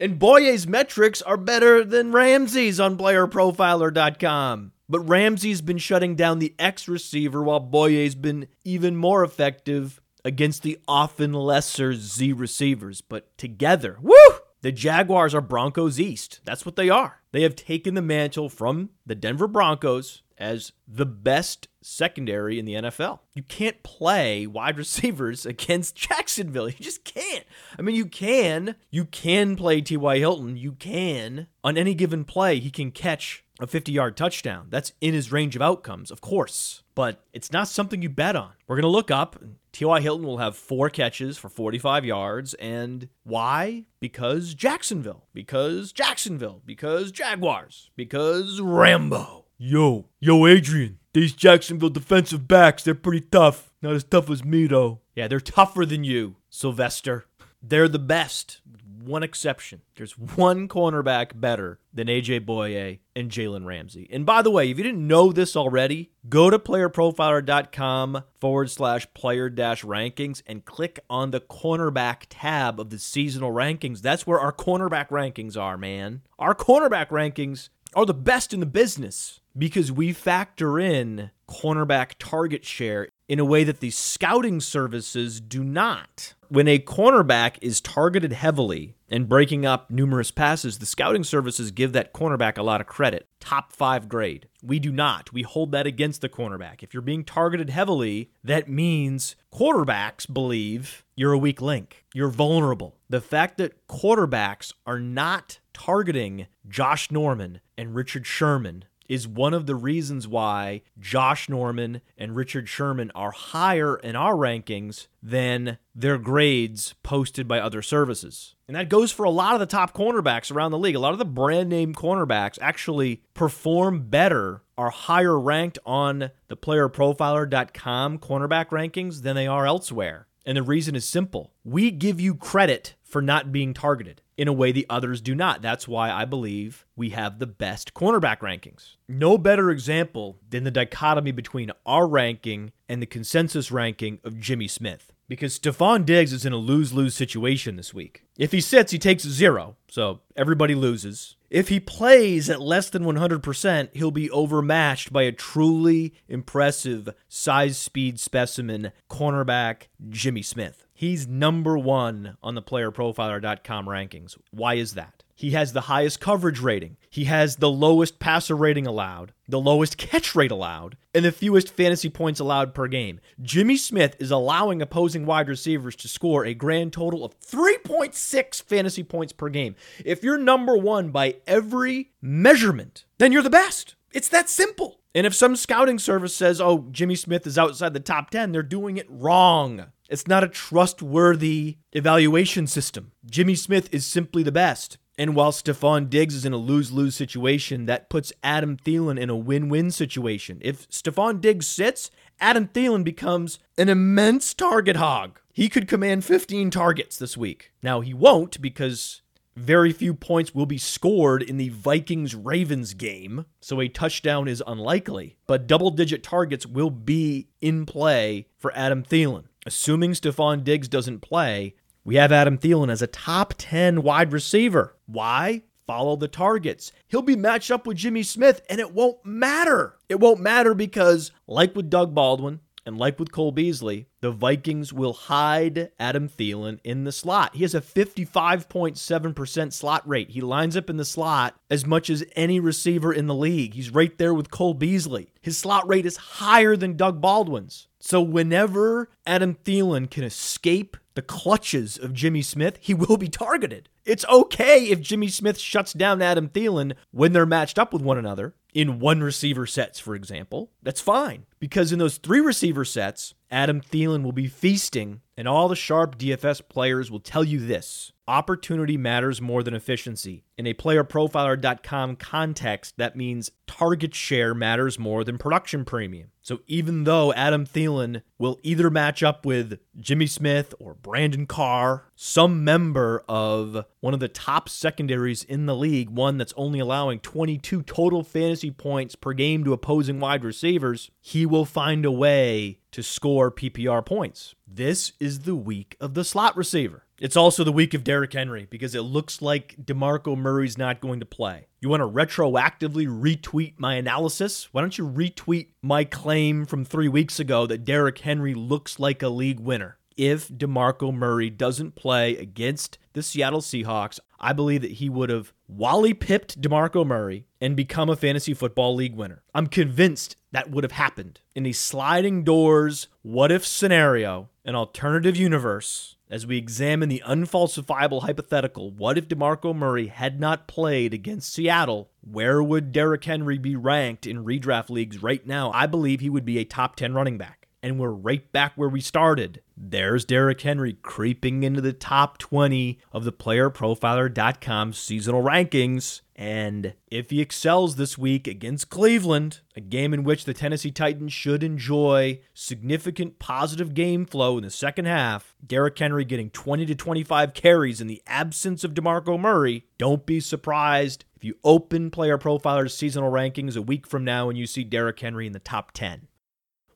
And 0.00 0.18
Bouye's 0.18 0.66
metrics 0.66 1.20
are 1.20 1.36
better 1.36 1.84
than 1.84 2.10
Ramsey's 2.10 2.80
on 2.80 2.96
playerprofiler.com. 2.96 4.72
But 4.88 5.00
Ramsey's 5.00 5.60
been 5.60 5.78
shutting 5.78 6.16
down 6.16 6.38
the 6.38 6.54
X 6.58 6.88
receiver 6.88 7.42
while 7.42 7.60
Bouye's 7.60 8.14
been 8.14 8.48
even 8.64 8.96
more 8.96 9.22
effective 9.22 10.00
against 10.24 10.62
the 10.62 10.78
often 10.88 11.34
lesser 11.34 11.92
Z 11.92 12.32
receivers. 12.32 13.02
But 13.02 13.36
together, 13.36 13.98
woo! 14.00 14.14
The 14.62 14.72
Jaguars 14.72 15.34
are 15.34 15.40
Broncos 15.40 15.98
East. 15.98 16.40
That's 16.44 16.66
what 16.66 16.76
they 16.76 16.90
are. 16.90 17.22
They 17.32 17.42
have 17.42 17.56
taken 17.56 17.94
the 17.94 18.02
mantle 18.02 18.48
from 18.48 18.90
the 19.06 19.14
Denver 19.14 19.46
Broncos 19.46 20.22
as 20.36 20.72
the 20.88 21.06
best 21.06 21.68
secondary 21.82 22.58
in 22.58 22.64
the 22.64 22.74
NFL. 22.74 23.20
You 23.34 23.42
can't 23.42 23.82
play 23.82 24.46
wide 24.46 24.78
receivers 24.78 25.46
against 25.46 25.94
Jacksonville. 25.94 26.68
You 26.68 26.76
just 26.78 27.04
can't. 27.04 27.44
I 27.78 27.82
mean, 27.82 27.94
you 27.94 28.06
can. 28.06 28.76
You 28.90 29.04
can 29.04 29.56
play 29.56 29.80
T.Y. 29.80 30.18
Hilton. 30.18 30.56
You 30.56 30.72
can. 30.72 31.46
On 31.62 31.76
any 31.76 31.94
given 31.94 32.24
play, 32.24 32.58
he 32.58 32.70
can 32.70 32.90
catch 32.90 33.44
a 33.62 33.66
50 33.66 33.92
yard 33.92 34.16
touchdown. 34.16 34.66
That's 34.70 34.92
in 35.00 35.14
his 35.14 35.32
range 35.32 35.56
of 35.56 35.62
outcomes, 35.62 36.10
of 36.10 36.20
course, 36.20 36.82
but 36.94 37.24
it's 37.32 37.52
not 37.52 37.68
something 37.68 38.02
you 38.02 38.08
bet 38.08 38.36
on. 38.36 38.52
We're 38.66 38.76
going 38.76 38.82
to 38.82 38.88
look 38.88 39.10
up. 39.10 39.42
T.Y. 39.72 40.00
Hilton 40.00 40.26
will 40.26 40.38
have 40.38 40.56
four 40.56 40.90
catches 40.90 41.38
for 41.38 41.48
45 41.48 42.04
yards. 42.04 42.54
And 42.54 43.08
why? 43.22 43.84
Because 44.00 44.54
Jacksonville. 44.54 45.26
Because 45.32 45.92
Jacksonville. 45.92 46.62
Because 46.66 47.12
Jaguars. 47.12 47.90
Because 47.96 48.60
Rambo. 48.60 49.44
Yo, 49.58 50.06
yo, 50.18 50.46
Adrian. 50.46 50.98
These 51.12 51.32
Jacksonville 51.34 51.90
defensive 51.90 52.46
backs, 52.48 52.84
they're 52.84 52.94
pretty 52.94 53.20
tough. 53.20 53.72
Not 53.82 53.94
as 53.94 54.04
tough 54.04 54.30
as 54.30 54.44
me, 54.44 54.66
though. 54.66 55.00
Yeah, 55.14 55.28
they're 55.28 55.40
tougher 55.40 55.84
than 55.84 56.04
you, 56.04 56.36
Sylvester. 56.48 57.26
They're 57.62 57.88
the 57.88 57.98
best. 57.98 58.60
One 59.04 59.22
exception. 59.22 59.80
There's 59.96 60.18
one 60.18 60.68
cornerback 60.68 61.40
better 61.40 61.80
than 61.92 62.08
AJ 62.08 62.44
Bouye 62.44 62.98
and 63.16 63.30
Jalen 63.30 63.64
Ramsey. 63.64 64.06
And 64.12 64.26
by 64.26 64.42
the 64.42 64.50
way, 64.50 64.70
if 64.70 64.76
you 64.76 64.84
didn't 64.84 65.06
know 65.06 65.32
this 65.32 65.56
already, 65.56 66.10
go 66.28 66.50
to 66.50 66.58
playerprofiler.com 66.58 68.24
forward 68.40 68.70
slash 68.70 69.06
player 69.14 69.48
dash 69.48 69.82
rankings 69.82 70.42
and 70.46 70.66
click 70.66 71.00
on 71.08 71.30
the 71.30 71.40
cornerback 71.40 72.24
tab 72.28 72.78
of 72.78 72.90
the 72.90 72.98
seasonal 72.98 73.52
rankings. 73.52 74.02
That's 74.02 74.26
where 74.26 74.38
our 74.38 74.52
cornerback 74.52 75.08
rankings 75.08 75.58
are, 75.58 75.78
man. 75.78 76.20
Our 76.38 76.54
cornerback 76.54 77.08
rankings 77.08 77.70
are 77.94 78.06
the 78.06 78.14
best 78.14 78.52
in 78.52 78.60
the 78.60 78.66
business 78.66 79.40
because 79.56 79.90
we 79.90 80.12
factor 80.12 80.78
in 80.78 81.30
cornerback 81.48 82.12
target 82.18 82.64
share 82.64 83.08
in 83.30 83.38
a 83.38 83.44
way 83.44 83.62
that 83.62 83.78
the 83.78 83.90
scouting 83.90 84.58
services 84.58 85.40
do 85.40 85.62
not. 85.62 86.34
When 86.48 86.66
a 86.66 86.80
cornerback 86.80 87.58
is 87.62 87.80
targeted 87.80 88.32
heavily 88.32 88.96
and 89.08 89.28
breaking 89.28 89.64
up 89.64 89.88
numerous 89.88 90.32
passes, 90.32 90.78
the 90.78 90.84
scouting 90.84 91.22
services 91.22 91.70
give 91.70 91.92
that 91.92 92.12
cornerback 92.12 92.58
a 92.58 92.64
lot 92.64 92.80
of 92.80 92.88
credit. 92.88 93.28
Top 93.38 93.72
five 93.72 94.08
grade. 94.08 94.48
We 94.64 94.80
do 94.80 94.90
not. 94.90 95.32
We 95.32 95.42
hold 95.42 95.70
that 95.70 95.86
against 95.86 96.22
the 96.22 96.28
cornerback. 96.28 96.82
If 96.82 96.92
you're 96.92 97.02
being 97.02 97.22
targeted 97.22 97.70
heavily, 97.70 98.32
that 98.42 98.68
means 98.68 99.36
quarterbacks 99.54 100.30
believe 100.30 101.04
you're 101.14 101.32
a 101.32 101.38
weak 101.38 101.62
link. 101.62 102.04
You're 102.12 102.30
vulnerable. 102.30 102.96
The 103.08 103.20
fact 103.20 103.58
that 103.58 103.86
quarterbacks 103.86 104.74
are 104.86 104.98
not 104.98 105.60
targeting 105.72 106.48
Josh 106.68 107.12
Norman 107.12 107.60
and 107.78 107.94
Richard 107.94 108.26
Sherman 108.26 108.86
is 109.10 109.26
one 109.26 109.52
of 109.52 109.66
the 109.66 109.74
reasons 109.74 110.28
why 110.28 110.82
Josh 110.96 111.48
Norman 111.48 112.00
and 112.16 112.36
Richard 112.36 112.68
Sherman 112.68 113.10
are 113.12 113.32
higher 113.32 113.96
in 113.96 114.14
our 114.14 114.34
rankings 114.34 115.08
than 115.20 115.78
their 115.96 116.16
grades 116.16 116.94
posted 117.02 117.48
by 117.48 117.58
other 117.58 117.82
services. 117.82 118.54
And 118.68 118.76
that 118.76 118.88
goes 118.88 119.10
for 119.10 119.24
a 119.24 119.30
lot 119.30 119.54
of 119.54 119.58
the 119.58 119.66
top 119.66 119.94
cornerbacks 119.94 120.54
around 120.54 120.70
the 120.70 120.78
league. 120.78 120.94
A 120.94 121.00
lot 121.00 121.12
of 121.12 121.18
the 121.18 121.24
brand 121.24 121.68
name 121.68 121.92
cornerbacks 121.92 122.56
actually 122.62 123.24
perform 123.34 124.08
better, 124.08 124.62
are 124.78 124.90
higher 124.90 125.38
ranked 125.40 125.80
on 125.84 126.30
the 126.46 126.56
playerprofiler.com 126.56 128.18
cornerback 128.18 128.68
rankings 128.68 129.22
than 129.22 129.34
they 129.34 129.48
are 129.48 129.66
elsewhere. 129.66 130.28
And 130.46 130.56
the 130.56 130.62
reason 130.62 130.94
is 130.94 131.04
simple 131.04 131.52
we 131.64 131.90
give 131.90 132.20
you 132.20 132.36
credit 132.36 132.94
for 133.02 133.20
not 133.20 133.50
being 133.50 133.74
targeted 133.74 134.22
in 134.40 134.48
a 134.48 134.52
way 134.54 134.72
the 134.72 134.86
others 134.88 135.20
do 135.20 135.34
not. 135.34 135.60
That's 135.60 135.86
why 135.86 136.10
I 136.10 136.24
believe 136.24 136.86
we 136.96 137.10
have 137.10 137.38
the 137.38 137.46
best 137.46 137.92
cornerback 137.92 138.38
rankings. 138.38 138.96
No 139.06 139.36
better 139.36 139.70
example 139.70 140.38
than 140.48 140.64
the 140.64 140.70
dichotomy 140.70 141.30
between 141.30 141.70
our 141.84 142.08
ranking 142.08 142.72
and 142.88 143.02
the 143.02 143.06
consensus 143.06 143.70
ranking 143.70 144.18
of 144.24 144.40
Jimmy 144.40 144.66
Smith. 144.66 145.12
Because 145.28 145.58
Stefon 145.58 146.06
Diggs 146.06 146.32
is 146.32 146.46
in 146.46 146.54
a 146.54 146.56
lose 146.56 146.94
lose 146.94 147.14
situation 147.14 147.76
this 147.76 147.92
week. 147.92 148.24
If 148.38 148.52
he 148.52 148.62
sits, 148.62 148.92
he 148.92 148.98
takes 148.98 149.24
zero, 149.24 149.76
so 149.88 150.20
everybody 150.34 150.74
loses. 150.74 151.36
If 151.50 151.68
he 151.68 151.80
plays 151.80 152.48
at 152.48 152.60
less 152.62 152.90
than 152.90 153.02
100%, 153.02 153.88
he'll 153.92 154.12
be 154.12 154.30
overmatched 154.30 155.12
by 155.12 155.24
a 155.24 155.32
truly 155.32 156.14
impressive 156.28 157.12
size 157.28 157.76
speed 157.76 158.20
specimen 158.20 158.92
cornerback, 159.10 159.88
Jimmy 160.08 160.42
Smith. 160.42 160.86
He's 160.94 161.26
number 161.26 161.76
one 161.76 162.36
on 162.40 162.54
the 162.54 162.62
playerprofiler.com 162.62 163.86
rankings. 163.86 164.36
Why 164.52 164.74
is 164.74 164.94
that? 164.94 165.19
He 165.40 165.52
has 165.52 165.72
the 165.72 165.80
highest 165.80 166.20
coverage 166.20 166.60
rating. 166.60 166.98
He 167.08 167.24
has 167.24 167.56
the 167.56 167.70
lowest 167.70 168.18
passer 168.18 168.54
rating 168.54 168.86
allowed, 168.86 169.32
the 169.48 169.58
lowest 169.58 169.96
catch 169.96 170.34
rate 170.34 170.50
allowed, 170.50 170.98
and 171.14 171.24
the 171.24 171.32
fewest 171.32 171.72
fantasy 171.72 172.10
points 172.10 172.40
allowed 172.40 172.74
per 172.74 172.88
game. 172.88 173.20
Jimmy 173.40 173.78
Smith 173.78 174.16
is 174.18 174.30
allowing 174.30 174.82
opposing 174.82 175.24
wide 175.24 175.48
receivers 175.48 175.96
to 175.96 176.08
score 176.08 176.44
a 176.44 176.52
grand 176.52 176.92
total 176.92 177.24
of 177.24 177.40
3.6 177.40 178.62
fantasy 178.64 179.02
points 179.02 179.32
per 179.32 179.48
game. 179.48 179.76
If 180.04 180.22
you're 180.22 180.36
number 180.36 180.76
one 180.76 181.08
by 181.08 181.36
every 181.46 182.10
measurement, 182.20 183.06
then 183.16 183.32
you're 183.32 183.40
the 183.40 183.48
best. 183.48 183.94
It's 184.12 184.28
that 184.28 184.50
simple. 184.50 185.00
And 185.14 185.26
if 185.26 185.34
some 185.34 185.56
scouting 185.56 185.98
service 185.98 186.36
says, 186.36 186.60
oh, 186.60 186.88
Jimmy 186.90 187.14
Smith 187.14 187.46
is 187.46 187.56
outside 187.56 187.94
the 187.94 188.00
top 188.00 188.28
10, 188.28 188.52
they're 188.52 188.62
doing 188.62 188.98
it 188.98 189.06
wrong. 189.08 189.86
It's 190.10 190.28
not 190.28 190.44
a 190.44 190.48
trustworthy 190.48 191.78
evaluation 191.94 192.66
system. 192.66 193.12
Jimmy 193.24 193.54
Smith 193.54 193.88
is 193.90 194.04
simply 194.04 194.42
the 194.42 194.52
best. 194.52 194.98
And 195.20 195.34
while 195.34 195.52
Stefon 195.52 196.08
Diggs 196.08 196.34
is 196.34 196.46
in 196.46 196.54
a 196.54 196.56
lose 196.56 196.92
lose 196.92 197.14
situation, 197.14 197.84
that 197.84 198.08
puts 198.08 198.32
Adam 198.42 198.78
Thielen 198.78 199.20
in 199.20 199.28
a 199.28 199.36
win 199.36 199.68
win 199.68 199.90
situation. 199.90 200.56
If 200.62 200.88
Stefon 200.88 201.42
Diggs 201.42 201.66
sits, 201.66 202.10
Adam 202.40 202.68
Thielen 202.68 203.04
becomes 203.04 203.58
an 203.76 203.90
immense 203.90 204.54
target 204.54 204.96
hog. 204.96 205.38
He 205.52 205.68
could 205.68 205.88
command 205.88 206.24
15 206.24 206.70
targets 206.70 207.18
this 207.18 207.36
week. 207.36 207.70
Now, 207.82 208.00
he 208.00 208.14
won't 208.14 208.62
because 208.62 209.20
very 209.54 209.92
few 209.92 210.14
points 210.14 210.54
will 210.54 210.64
be 210.64 210.78
scored 210.78 211.42
in 211.42 211.58
the 211.58 211.68
Vikings 211.68 212.34
Ravens 212.34 212.94
game, 212.94 213.44
so 213.60 213.78
a 213.78 213.88
touchdown 213.88 214.48
is 214.48 214.62
unlikely. 214.66 215.36
But 215.46 215.66
double 215.66 215.90
digit 215.90 216.22
targets 216.22 216.64
will 216.64 216.88
be 216.88 217.48
in 217.60 217.84
play 217.84 218.46
for 218.56 218.74
Adam 218.74 219.02
Thielen. 219.02 219.44
Assuming 219.66 220.12
Stefon 220.12 220.64
Diggs 220.64 220.88
doesn't 220.88 221.20
play, 221.20 221.74
we 222.04 222.16
have 222.16 222.32
Adam 222.32 222.58
Thielen 222.58 222.90
as 222.90 223.02
a 223.02 223.06
top 223.06 223.54
10 223.58 224.02
wide 224.02 224.32
receiver. 224.32 224.96
Why? 225.06 225.62
Follow 225.86 226.16
the 226.16 226.28
targets. 226.28 226.92
He'll 227.08 227.22
be 227.22 227.36
matched 227.36 227.70
up 227.70 227.86
with 227.86 227.96
Jimmy 227.96 228.22
Smith, 228.22 228.62
and 228.70 228.80
it 228.80 228.94
won't 228.94 229.24
matter. 229.24 229.96
It 230.08 230.20
won't 230.20 230.40
matter 230.40 230.72
because, 230.72 231.32
like 231.46 231.74
with 231.74 231.90
Doug 231.90 232.14
Baldwin, 232.14 232.60
and 232.86 232.98
like 232.98 233.18
with 233.18 233.32
Cole 233.32 233.52
Beasley, 233.52 234.06
the 234.20 234.30
Vikings 234.30 234.92
will 234.92 235.12
hide 235.12 235.90
Adam 235.98 236.28
Thielen 236.28 236.78
in 236.84 237.04
the 237.04 237.12
slot. 237.12 237.54
He 237.54 237.62
has 237.62 237.74
a 237.74 237.80
55.7% 237.80 239.72
slot 239.72 240.08
rate. 240.08 240.30
He 240.30 240.40
lines 240.40 240.76
up 240.76 240.90
in 240.90 240.96
the 240.96 241.04
slot 241.04 241.56
as 241.70 241.86
much 241.86 242.10
as 242.10 242.24
any 242.34 242.58
receiver 242.58 243.12
in 243.12 243.26
the 243.26 243.34
league. 243.34 243.74
He's 243.74 243.90
right 243.90 244.16
there 244.18 244.34
with 244.34 244.50
Cole 244.50 244.74
Beasley. 244.74 245.32
His 245.40 245.58
slot 245.58 245.86
rate 245.88 246.06
is 246.06 246.16
higher 246.16 246.76
than 246.76 246.96
Doug 246.96 247.20
Baldwin's. 247.20 247.88
So 248.00 248.20
whenever 248.22 249.10
Adam 249.26 249.56
Thielen 249.64 250.10
can 250.10 250.24
escape 250.24 250.96
the 251.20 251.26
clutches 251.26 251.98
of 251.98 252.14
Jimmy 252.14 252.40
Smith, 252.40 252.78
he 252.80 252.94
will 252.94 253.18
be 253.18 253.28
targeted. 253.28 253.90
It's 254.06 254.24
okay 254.24 254.84
if 254.84 255.02
Jimmy 255.02 255.28
Smith 255.28 255.58
shuts 255.58 255.92
down 255.92 256.22
Adam 256.22 256.48
Thielen 256.48 256.94
when 257.10 257.34
they're 257.34 257.44
matched 257.44 257.78
up 257.78 257.92
with 257.92 258.00
one 258.00 258.16
another 258.16 258.54
in 258.72 259.00
one 259.00 259.22
receiver 259.22 259.66
sets, 259.66 260.00
for 260.00 260.14
example. 260.14 260.70
That's 260.82 261.02
fine 261.02 261.44
because 261.58 261.92
in 261.92 261.98
those 261.98 262.16
three 262.16 262.40
receiver 262.40 262.86
sets, 262.86 263.34
Adam 263.50 263.82
Thielen 263.82 264.22
will 264.22 264.32
be 264.32 264.46
feasting, 264.46 265.20
and 265.36 265.46
all 265.46 265.68
the 265.68 265.76
sharp 265.76 266.16
DFS 266.16 266.66
players 266.66 267.10
will 267.10 267.20
tell 267.20 267.44
you 267.44 267.58
this 267.58 268.12
opportunity 268.30 268.96
matters 268.96 269.40
more 269.40 269.64
than 269.64 269.74
efficiency. 269.74 270.44
In 270.56 270.66
a 270.66 270.72
playerprofiler.com 270.72 272.14
context, 272.16 272.96
that 272.96 273.16
means 273.16 273.50
target 273.66 274.14
share 274.14 274.54
matters 274.54 274.98
more 274.98 275.24
than 275.24 275.36
production 275.36 275.84
premium. 275.84 276.30
So 276.42 276.60
even 276.66 277.04
though 277.04 277.32
Adam 277.32 277.66
Thielen 277.66 278.22
will 278.38 278.58
either 278.62 278.88
match 278.88 279.22
up 279.22 279.44
with 279.44 279.78
Jimmy 279.98 280.26
Smith 280.26 280.74
or 280.78 280.94
Brandon 280.94 281.46
Carr, 281.46 282.04
some 282.14 282.64
member 282.64 283.24
of 283.28 283.84
one 284.00 284.14
of 284.14 284.20
the 284.20 284.28
top 284.28 284.68
secondaries 284.68 285.44
in 285.44 285.66
the 285.66 285.76
league, 285.76 286.10
one 286.10 286.38
that's 286.38 286.54
only 286.56 286.78
allowing 286.78 287.20
22 287.20 287.82
total 287.82 288.22
fantasy 288.22 288.70
points 288.70 289.16
per 289.16 289.32
game 289.32 289.64
to 289.64 289.72
opposing 289.72 290.20
wide 290.20 290.44
receivers, 290.44 291.10
he 291.20 291.44
will 291.44 291.64
find 291.64 292.04
a 292.04 292.12
way 292.12 292.78
to 292.92 293.02
score 293.02 293.50
PPR 293.50 294.04
points. 294.04 294.54
This 294.72 295.14
is 295.18 295.40
the 295.40 295.56
week 295.56 295.96
of 296.00 296.14
the 296.14 296.22
slot 296.22 296.56
receiver. 296.56 297.04
It's 297.18 297.36
also 297.36 297.64
the 297.64 297.72
week 297.72 297.92
of 297.92 298.04
Derrick 298.04 298.32
Henry 298.32 298.68
because 298.70 298.94
it 298.94 299.00
looks 299.00 299.42
like 299.42 299.74
DeMarco 299.82 300.38
Murray's 300.38 300.78
not 300.78 301.00
going 301.00 301.18
to 301.18 301.26
play. 301.26 301.66
You 301.80 301.88
want 301.88 302.02
to 302.02 302.08
retroactively 302.08 303.08
retweet 303.08 303.74
my 303.78 303.94
analysis? 303.94 304.68
Why 304.70 304.82
don't 304.82 304.96
you 304.96 305.08
retweet 305.08 305.70
my 305.82 306.04
claim 306.04 306.66
from 306.66 306.84
three 306.84 307.08
weeks 307.08 307.40
ago 307.40 307.66
that 307.66 307.84
Derrick 307.84 308.18
Henry 308.18 308.54
looks 308.54 309.00
like 309.00 309.24
a 309.24 309.28
league 309.28 309.58
winner? 309.58 309.98
If 310.20 310.48
DeMarco 310.48 311.14
Murray 311.14 311.48
doesn't 311.48 311.94
play 311.94 312.36
against 312.36 312.98
the 313.14 313.22
Seattle 313.22 313.62
Seahawks, 313.62 314.20
I 314.38 314.52
believe 314.52 314.82
that 314.82 314.90
he 314.90 315.08
would 315.08 315.30
have 315.30 315.54
Wally 315.66 316.12
pipped 316.12 316.60
DeMarco 316.60 317.06
Murray 317.06 317.46
and 317.58 317.74
become 317.74 318.10
a 318.10 318.16
fantasy 318.16 318.52
football 318.52 318.94
league 318.94 319.14
winner. 319.14 319.42
I'm 319.54 319.66
convinced 319.66 320.36
that 320.52 320.70
would 320.70 320.84
have 320.84 320.92
happened 320.92 321.40
in 321.54 321.64
a 321.64 321.72
sliding 321.72 322.44
doors 322.44 323.08
what 323.22 323.50
if 323.50 323.66
scenario, 323.66 324.50
an 324.62 324.74
alternative 324.74 325.38
universe 325.38 326.16
as 326.28 326.46
we 326.46 326.58
examine 326.58 327.08
the 327.08 327.22
unfalsifiable 327.26 328.24
hypothetical 328.24 328.90
what 328.90 329.16
if 329.16 329.26
DeMarco 329.26 329.74
Murray 329.74 330.08
had 330.08 330.38
not 330.38 330.68
played 330.68 331.14
against 331.14 331.50
Seattle? 331.50 332.10
Where 332.20 332.62
would 332.62 332.92
Derrick 332.92 333.24
Henry 333.24 333.56
be 333.56 333.74
ranked 333.74 334.26
in 334.26 334.44
redraft 334.44 334.90
leagues 334.90 335.22
right 335.22 335.46
now? 335.46 335.70
I 335.72 335.86
believe 335.86 336.20
he 336.20 336.28
would 336.28 336.44
be 336.44 336.58
a 336.58 336.64
top 336.64 336.96
10 336.96 337.14
running 337.14 337.38
back. 337.38 337.59
And 337.82 337.98
we're 337.98 338.10
right 338.10 338.50
back 338.52 338.72
where 338.76 338.88
we 338.88 339.00
started. 339.00 339.62
There's 339.76 340.24
Derrick 340.24 340.60
Henry 340.60 340.94
creeping 340.94 341.62
into 341.62 341.80
the 341.80 341.92
top 341.92 342.38
20 342.38 342.98
of 343.12 343.24
the 343.24 343.32
playerprofiler.com 343.32 344.92
seasonal 344.92 345.42
rankings. 345.42 346.20
And 346.36 346.94
if 347.10 347.30
he 347.30 347.40
excels 347.40 347.96
this 347.96 348.16
week 348.16 348.46
against 348.46 348.90
Cleveland, 348.90 349.60
a 349.76 349.80
game 349.80 350.14
in 350.14 350.24
which 350.24 350.44
the 350.44 350.54
Tennessee 350.54 350.90
Titans 350.90 351.32
should 351.32 351.62
enjoy 351.62 352.40
significant 352.54 353.38
positive 353.38 353.94
game 353.94 354.26
flow 354.26 354.56
in 354.58 354.64
the 354.64 354.70
second 354.70 355.06
half, 355.06 355.54
Derrick 355.66 355.98
Henry 355.98 356.24
getting 356.24 356.50
20 356.50 356.86
to 356.86 356.94
25 356.94 357.54
carries 357.54 358.00
in 358.00 358.06
the 358.06 358.22
absence 358.26 358.84
of 358.84 358.94
DeMarco 358.94 359.38
Murray, 359.38 359.86
don't 359.98 360.24
be 360.24 360.40
surprised 360.40 361.24
if 361.36 361.44
you 361.44 361.54
open 361.64 362.10
Player 362.10 362.36
Profiler's 362.36 362.94
seasonal 362.94 363.30
rankings 363.30 363.76
a 363.76 363.82
week 363.82 364.06
from 364.06 364.24
now 364.24 364.50
and 364.50 364.58
you 364.58 364.66
see 364.66 364.84
Derrick 364.84 365.20
Henry 365.20 365.46
in 365.46 365.52
the 365.52 365.58
top 365.58 365.92
10. 365.92 366.28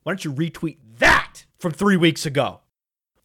Why 0.04 0.12
don't 0.12 0.22
you 0.22 0.34
retweet 0.34 0.76
that 0.98 1.46
from 1.56 1.72
three 1.72 1.96
weeks 1.96 2.26
ago? 2.26 2.60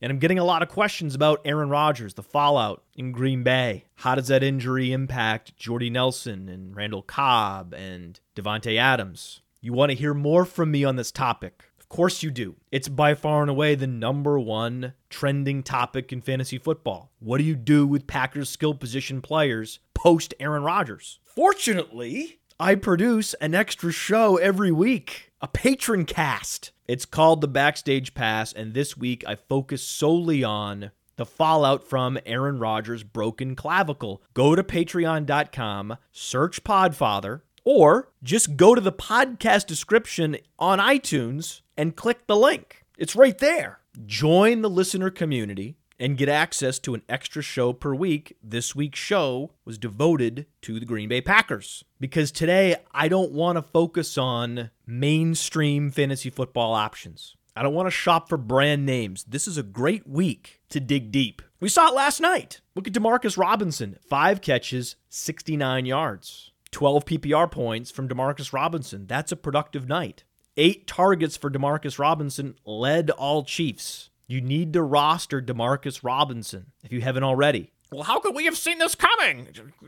And 0.02 0.10
I'm 0.10 0.18
getting 0.18 0.39
a 0.39 0.46
lot 0.46 0.62
of 0.62 0.70
questions 0.70 1.13
about 1.13 1.42
Aaron 1.44 1.68
Rodgers, 1.68 2.13
the 2.13 2.24
fallout 2.24 2.86
in 2.96 3.12
Green 3.12 3.44
Bay. 3.44 3.84
How 3.96 4.15
does 4.15 4.30
that 4.30 4.44
injury 4.44 4.94
impact 4.94 5.58
Jordy 5.58 5.89
Nelson 5.89 6.48
and 6.48 6.74
Randall 6.74 7.02
Cobb 7.02 7.74
and 7.74 8.18
Davante 8.34 8.78
Adams? 8.78 9.42
You 9.60 9.74
want 9.74 9.92
to 9.92 9.98
hear 9.98 10.13
more 10.13 10.46
from 10.46 10.72
me 10.72 10.86
on 10.86 10.96
this 10.96 11.12
topic? 11.12 11.65
Of 11.78 11.89
course 11.89 12.24
you 12.24 12.32
do. 12.32 12.56
It's 12.72 12.88
by 12.88 13.13
far 13.13 13.42
and 13.42 13.50
away 13.50 13.76
the 13.76 13.86
number 13.86 14.39
one 14.39 14.94
trending 15.10 15.63
topic 15.63 16.13
in 16.13 16.22
fantasy 16.22 16.58
football. 16.58 17.12
What 17.20 17.39
do 17.39 17.44
you 17.44 17.58
do 17.58 17.86
with 17.86 18.08
Packers 18.08 18.50
skill 18.50 18.74
position 18.74 19.22
players 19.22 19.80
post 19.94 20.34
Aaron 20.39 20.63
Rodgers? 20.63 21.20
Fortunately, 21.26 22.39
I 22.60 22.76
produce 22.76 23.34
an 23.36 23.56
extra 23.56 23.91
show 23.91 24.38
every 24.38 24.72
week, 24.72 25.32
a 25.41 25.48
patron 25.48 26.06
cast 26.06 26.72
it's 26.89 27.06
called 27.06 27.41
the 27.41 27.48
Backstage 27.48 28.15
Pass, 28.15 28.52
and 28.52 28.74
this 28.74 28.98
week 28.98 29.24
I 29.28 29.36
focus 29.36 29.84
solely 29.84 30.43
on 30.43 30.89
the 31.17 31.26
fallout 31.26 31.84
from 31.88 32.17
Aaron 32.26 32.58
Rodgers' 32.58 33.04
broken 33.04 33.56
clavicle. 33.56 34.24
Go 34.34 34.56
to 34.56 34.63
patreon.com, 34.63 35.98
search 36.12 36.63
Podfather, 36.63 37.41
or 37.63 38.12
just 38.24 38.58
go 38.58 38.74
to 38.74 38.82
the 38.82 38.91
podcast 38.91 39.67
description 39.67 40.38
on 40.58 40.80
iTunes 40.80 41.62
and 41.78 41.95
click 41.95 42.26
the 42.26 42.36
link. 42.36 42.84
It's 42.98 43.15
right 43.15 43.38
there. 43.38 43.82
Join 44.08 44.63
the 44.63 44.69
listener 44.69 45.12
community 45.12 45.78
and 46.00 46.18
get 46.18 46.30
access 46.30 46.80
to 46.80 46.94
an 46.94 47.02
extra 47.10 47.42
show 47.42 47.74
per 47.74 47.94
week. 47.94 48.38
This 48.42 48.76
week's 48.76 49.00
show 49.00 49.52
was 49.66 49.78
devoted 49.78 50.46
to 50.62 50.80
the 50.80 50.86
Green 50.86 51.10
Bay 51.10 51.22
Packers 51.22 51.84
because 52.00 52.32
today 52.32 52.78
I 52.94 53.08
don't 53.08 53.32
want 53.32 53.58
to 53.58 53.62
focus 53.62 54.18
on 54.18 54.72
mainstream 54.88 55.92
fantasy 55.92 56.30
football 56.30 56.74
options. 56.74 57.36
I 57.56 57.64
don't 57.64 57.74
want 57.74 57.88
to 57.88 57.92
shop 57.92 58.30
for 58.30 58.38
brand 58.38 58.86
names. 58.86 59.26
This 59.28 59.46
is 59.48 59.58
a 59.58 59.64
great 59.64 60.08
week 60.08 60.62
to 60.70 60.80
dig 60.80 61.12
deep. 61.12 61.42
We 61.60 61.68
saw 61.68 61.90
it 61.90 61.96
last 61.96 62.22
night. 62.22 62.62
Look 62.74 62.88
at 62.88 62.94
Demarcus 62.94 63.38
Robinson, 63.38 63.98
five 64.08 64.40
catches, 64.40 64.96
69 65.10 65.86
yards. 65.86 66.52
12 66.72 67.06
PPR 67.06 67.52
points 67.52 67.92
from 67.92 68.08
Demarcus 68.08 68.54
Robinson. 68.54 69.08
That's 69.08 69.32
a 69.32 69.36
productive 69.36 69.90
night. 69.90 70.24
Eight 70.56 70.88
targets 70.88 71.36
for 71.36 71.50
Demarcus 71.50 72.00
Robinson 72.00 72.56
led 72.66 73.10
all 73.12 73.44
Chiefs. 73.44 74.09
You 74.30 74.42
need 74.42 74.74
to 74.74 74.84
roster 74.84 75.42
Demarcus 75.42 76.04
Robinson 76.04 76.68
if 76.84 76.94
you 76.94 77.02
haven't 77.02 77.24
already. 77.24 77.72
Well, 77.92 78.04
how 78.04 78.20
could 78.20 78.36
we 78.36 78.46
have 78.46 78.56
seen 78.56 78.78
this 78.78 78.94
coming? 78.94 79.48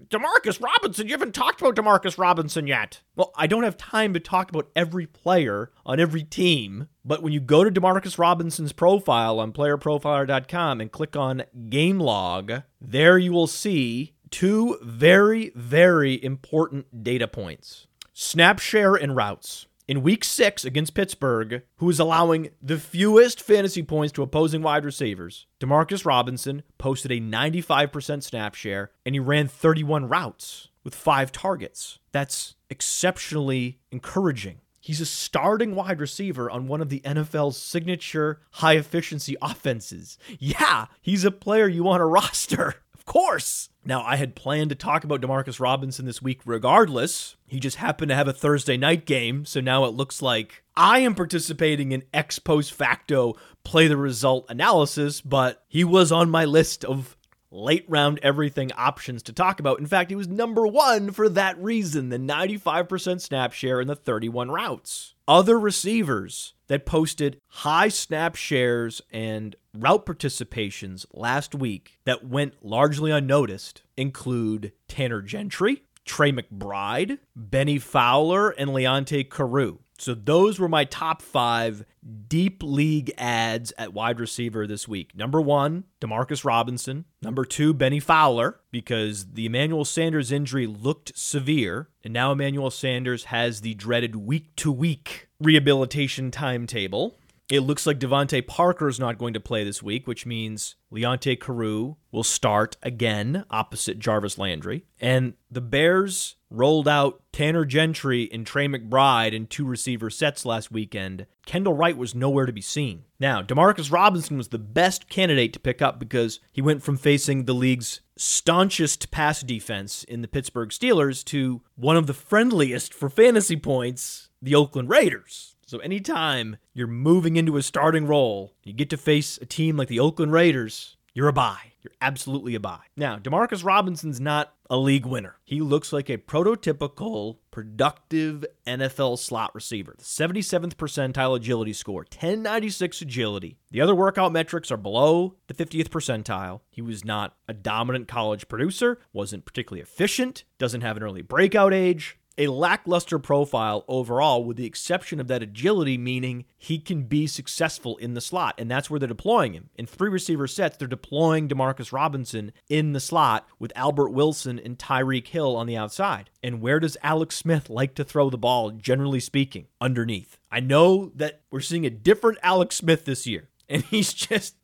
Demarcus 0.10 0.60
Robinson, 0.60 1.06
you 1.06 1.14
haven't 1.14 1.36
talked 1.36 1.62
about 1.62 1.76
Demarcus 1.76 2.18
Robinson 2.18 2.66
yet. 2.66 3.02
Well, 3.16 3.32
I 3.36 3.46
don't 3.46 3.62
have 3.62 3.78
time 3.78 4.16
to 4.16 4.20
talk 4.20 4.50
about 4.50 4.72
every 4.76 5.06
player 5.06 5.70
on 5.86 6.00
every 6.00 6.24
team, 6.24 6.88
but 7.06 7.22
when 7.22 7.34
you 7.34 7.40
go 7.40 7.64
to 7.64 7.70
Demarcus 7.70 8.18
Robinson's 8.18 8.72
profile 8.74 9.40
on 9.40 9.54
playerprofiler.com 9.54 10.82
and 10.82 10.92
click 10.92 11.16
on 11.16 11.44
game 11.70 12.00
log, 12.00 12.64
there 12.82 13.20
you 13.20 13.32
will 13.32 13.46
see 13.46 14.16
two 14.32 14.80
very, 14.82 15.52
very 15.54 16.22
important 16.24 17.04
data 17.04 17.28
points 17.28 17.86
snap 18.12 18.58
share 18.58 18.96
and 18.96 19.16
routes 19.16 19.68
in 19.92 20.04
week 20.04 20.24
six 20.24 20.64
against 20.64 20.94
Pittsburgh, 20.94 21.64
who 21.76 21.90
is 21.90 22.00
allowing 22.00 22.52
the 22.62 22.78
fewest 22.78 23.42
fantasy 23.42 23.84
points 23.84 24.14
to 24.14 24.22
opposing 24.22 24.62
wide 24.62 24.86
receivers, 24.86 25.48
Demarcus 25.60 26.06
Robinson 26.06 26.64
posted 26.78 27.12
a 27.12 27.20
95% 27.20 28.24
snap 28.24 28.56
share 28.56 28.92
and 29.06 29.14
he 29.14 29.20
ran 29.20 29.50
31 29.50 30.08
routes 30.08 30.70
with 30.86 30.96
five 30.96 31.34
targets. 31.34 32.00
That's 32.14 32.56
exceptionally 32.70 33.80
encouraging. 33.92 34.62
He's 34.80 35.02
a 35.02 35.06
starting 35.06 35.76
wide 35.76 36.00
receiver 36.00 36.50
on 36.50 36.70
one 36.70 36.80
of 36.80 36.88
the 36.88 37.02
NFL's 37.02 37.58
signature 37.58 38.40
high 38.52 38.78
efficiency 38.78 39.36
offenses. 39.42 40.18
Yeah, 40.40 40.86
he's 41.02 41.26
a 41.26 41.32
player 41.32 41.68
you 41.68 41.84
want 41.84 42.00
to 42.00 42.06
roster. 42.06 42.76
Of 42.94 43.04
course. 43.04 43.68
Now, 43.84 44.04
I 44.04 44.16
had 44.16 44.36
planned 44.36 44.70
to 44.70 44.76
talk 44.76 45.04
about 45.04 45.22
Demarcus 45.22 45.60
Robinson 45.60 46.06
this 46.06 46.22
week 46.22 46.42
regardless. 46.46 47.36
He 47.48 47.60
just 47.60 47.78
happened 47.78 48.10
to 48.10 48.16
have 48.16 48.28
a 48.28 48.34
Thursday 48.34 48.78
night 48.78 49.06
game, 49.06 49.44
so 49.46 49.60
now 49.60 49.86
it 49.86 49.94
looks 49.94 50.22
like 50.22 50.64
I 50.76 51.00
am 51.00 51.16
participating 51.16 51.92
in 51.92 52.04
ex 52.14 52.38
post 52.40 52.74
facto 52.74 53.36
play 53.64 53.88
the 53.88 53.98
result 53.98 54.46
analysis, 54.50 55.22
but 55.22 55.64
he 55.68 55.84
was 55.84 56.12
on 56.12 56.30
my 56.30 56.46
list 56.46 56.86
of 56.86 57.18
late 57.52 57.86
round 57.88 58.20
everything 58.24 58.72
options 58.74 59.22
to 59.24 59.34
talk 59.34 59.60
about. 59.60 59.80
In 59.80 59.86
fact, 59.86 60.10
he 60.10 60.16
was 60.16 60.28
number 60.28 60.66
one 60.66 61.12
for 61.12 61.28
that 61.30 61.58
reason 61.62 62.10
the 62.10 62.18
95% 62.18 63.20
snap 63.20 63.52
share 63.52 63.80
and 63.80 63.90
the 63.90 63.96
31 63.96 64.50
routes. 64.50 65.16
Other 65.28 65.60
receivers 65.60 66.54
that 66.68 66.86
posted 66.86 67.40
high 67.48 67.90
snap 67.90 68.36
shares 68.36 69.02
and 69.12 69.56
route 69.74 70.06
participations 70.06 71.06
last 71.14 71.56
week 71.56 72.00
that 72.06 72.28
went 72.28 72.64
largely 72.64 73.12
unnoticed 73.12 73.84
include 73.98 74.72
Tanner 74.88 75.22
Gentry, 75.22 75.84
Tre 76.06 76.32
McBride, 76.32 77.20
Benny 77.36 77.80
Fowler, 77.80 78.50
and 78.50 78.72
Leonte 78.72 79.30
Carroo. 79.30 79.80
So 80.02 80.16
those 80.16 80.60
were 80.60 80.68
my 80.68 80.84
top 80.86 81.22
five 81.22 81.86
deep 82.28 82.64
league 82.64 83.12
ads 83.20 83.72
at 83.78 83.94
wide 83.94 84.20
receiver 84.20 84.66
this 84.66 84.88
week. 84.88 85.16
Number 85.16 85.40
one, 85.40 85.84
Demarcus 86.02 86.44
Robinson. 86.44 87.06
Number 87.22 87.46
two, 87.46 87.72
Benny 87.72 88.00
Fowler, 88.00 88.60
because 88.72 89.34
the 89.34 89.46
Emmanuel 89.46 89.86
Sanders 89.86 90.32
injury 90.32 90.66
looked 90.66 91.16
severe. 91.16 91.90
And 92.04 92.12
now 92.14 92.32
Emmanuel 92.32 92.72
Sanders 92.72 93.26
has 93.26 93.62
the 93.62 93.76
dreaded 93.76 94.16
week 94.16 94.56
to 94.56 94.72
week 94.72 95.28
rehabilitation 95.40 96.32
timetable. 96.32 97.20
It 97.52 97.62
looks 97.62 97.86
like 97.86 98.00
DeVante 98.00 98.48
Parker 98.48 98.88
is 98.88 98.98
not 98.98 99.18
going 99.18 99.34
to 99.34 99.40
play 99.42 99.66
this 99.66 99.84
week, 99.84 100.08
which 100.08 100.26
means 100.26 100.78
Leonte 100.90 101.38
Carroo 101.38 101.98
will 102.10 102.24
start 102.24 102.78
again 102.82 103.44
opposite 103.50 104.00
Jarvis 104.00 104.38
Landry. 104.38 104.86
And 105.02 105.34
the 105.52 105.60
Bears 105.60 106.38
rolled 106.50 106.88
out 106.88 107.22
Tanner 107.34 107.66
Gentry 107.66 108.30
and 108.32 108.48
Tre 108.48 108.70
McBride 108.70 109.34
in 109.34 109.48
two 109.48 109.66
receiver 109.66 110.10
sets 110.10 110.46
last 110.46 110.72
weekend. 110.72 111.26
Kendall 111.46 111.74
Wright 111.74 111.98
was 111.98 112.16
nowhere 112.16 112.46
to 112.46 112.54
be 112.54 112.62
seen. 112.62 113.04
Now, 113.20 113.42
Demarcus 113.42 113.92
Robinson 113.92 114.38
was 114.38 114.48
the 114.48 114.58
best 114.58 115.10
candidate 115.10 115.52
to 115.52 115.60
pick 115.60 115.82
up 115.82 116.00
because 116.00 116.40
he 116.54 116.62
went 116.62 116.82
from 116.82 116.96
facing 116.96 117.44
the 117.44 117.54
league's 117.54 118.00
staunchest 118.16 119.12
pass 119.12 119.42
defense 119.42 120.06
in 120.06 120.22
the 120.22 120.30
Pittsburgh 120.30 120.70
Steelers 120.70 121.22
to 121.26 121.62
one 121.76 121.98
of 121.98 122.08
the 122.08 122.14
friendliest 122.14 122.94
for 122.94 123.10
fantasy 123.10 123.58
points, 123.58 124.30
the 124.42 124.56
Oakland 124.56 124.88
Raiders. 124.88 125.51
So 125.72 125.80
anytime 125.80 126.58
you're 126.74 126.86
moving 126.86 127.38
into 127.38 127.56
a 127.56 127.62
starting 127.62 128.06
role, 128.06 128.52
you 128.62 128.74
get 128.74 128.90
to 128.90 128.98
face 128.98 129.40
a 129.42 129.46
team 129.46 129.78
like 129.78 129.88
the 129.88 130.02
Oakland 130.02 130.34
Raiders, 130.34 130.98
you're 131.14 131.30
a 131.30 131.34
buy. 131.34 131.60
You're 131.82 131.94
absolutely 132.02 132.56
a 132.56 132.60
buy. 132.60 132.80
Now, 132.98 133.18
Demarcus 133.18 133.64
Robinson's 133.64 134.20
not 134.20 134.54
a 134.70 134.76
league 134.76 135.06
winner. 135.06 135.38
He 135.46 135.62
looks 135.62 135.94
like 135.94 136.10
a 136.10 136.18
prototypical, 136.18 137.38
productive 137.52 138.46
NFL 138.68 139.18
slot 139.20 139.56
receiver. 139.56 139.96
The 139.98 140.04
77th 140.04 140.76
percentile 140.76 141.38
agility 141.38 141.72
score, 141.72 142.02
1096 142.02 143.02
agility. 143.02 143.58
The 143.72 143.80
other 143.80 143.96
workout 143.96 144.34
metrics 144.34 144.72
are 144.72 144.78
below 144.78 145.38
the 145.48 145.54
50th 145.54 145.88
percentile. 145.88 146.60
He 146.70 146.82
was 146.82 147.06
not 147.06 147.38
a 147.48 147.54
dominant 147.54 148.10
college 148.10 148.50
producer, 148.50 149.00
wasn't 149.14 149.46
particularly 149.46 149.82
efficient, 149.82 150.44
doesn't 150.58 150.82
have 150.82 150.98
an 150.98 151.04
early 151.04 151.22
breakout 151.22 151.74
age, 151.74 152.18
a 152.42 152.48
lackluster 152.48 153.20
profile 153.20 153.86
overall, 153.88 154.44
with 154.44 154.58
the 154.58 154.66
exception 154.66 155.20
of 155.20 155.28
that 155.28 155.44
agility, 155.44 155.96
meaning 155.96 156.46
he 156.58 156.80
can 156.80 157.04
be 157.04 157.28
successful 157.28 157.98
in 157.98 158.16
the 158.16 158.22
slot. 158.22 158.56
And 158.58 158.70
that's 158.70 158.90
where 158.90 159.00
they're 159.00 159.08
deploying 159.08 159.54
him. 159.54 159.70
In 159.76 159.86
three 159.86 160.10
receiver 160.10 160.48
sets, 160.48 160.76
they're 160.76 160.88
deploying 160.88 161.48
Demarcus 161.48 161.92
Robinson 161.92 162.52
in 162.68 162.94
the 162.94 163.00
slot 163.00 163.48
with 163.60 163.72
Albert 163.76 164.10
Wilson 164.10 164.58
and 164.58 164.80
Tyreek 164.80 165.28
Hill 165.28 165.56
on 165.56 165.68
the 165.68 165.78
outside. 165.78 166.32
And 166.42 166.62
where 166.62 166.80
does 166.80 166.98
Alex 167.04 167.36
Smith 167.36 167.70
like 167.70 167.94
to 167.94 168.04
throw 168.04 168.32
the 168.32 168.40
ball, 168.40 168.72
generally 168.72 169.20
speaking? 169.20 169.68
Underneath. 169.80 170.40
I 170.52 170.62
know 170.62 171.12
that 171.16 171.42
we're 171.52 171.60
seeing 171.60 171.86
a 171.86 171.92
different 171.92 172.40
Alex 172.42 172.76
Smith 172.76 173.06
this 173.06 173.28
year, 173.28 173.50
and 173.70 173.84
he's 173.84 174.14
just 174.14 174.56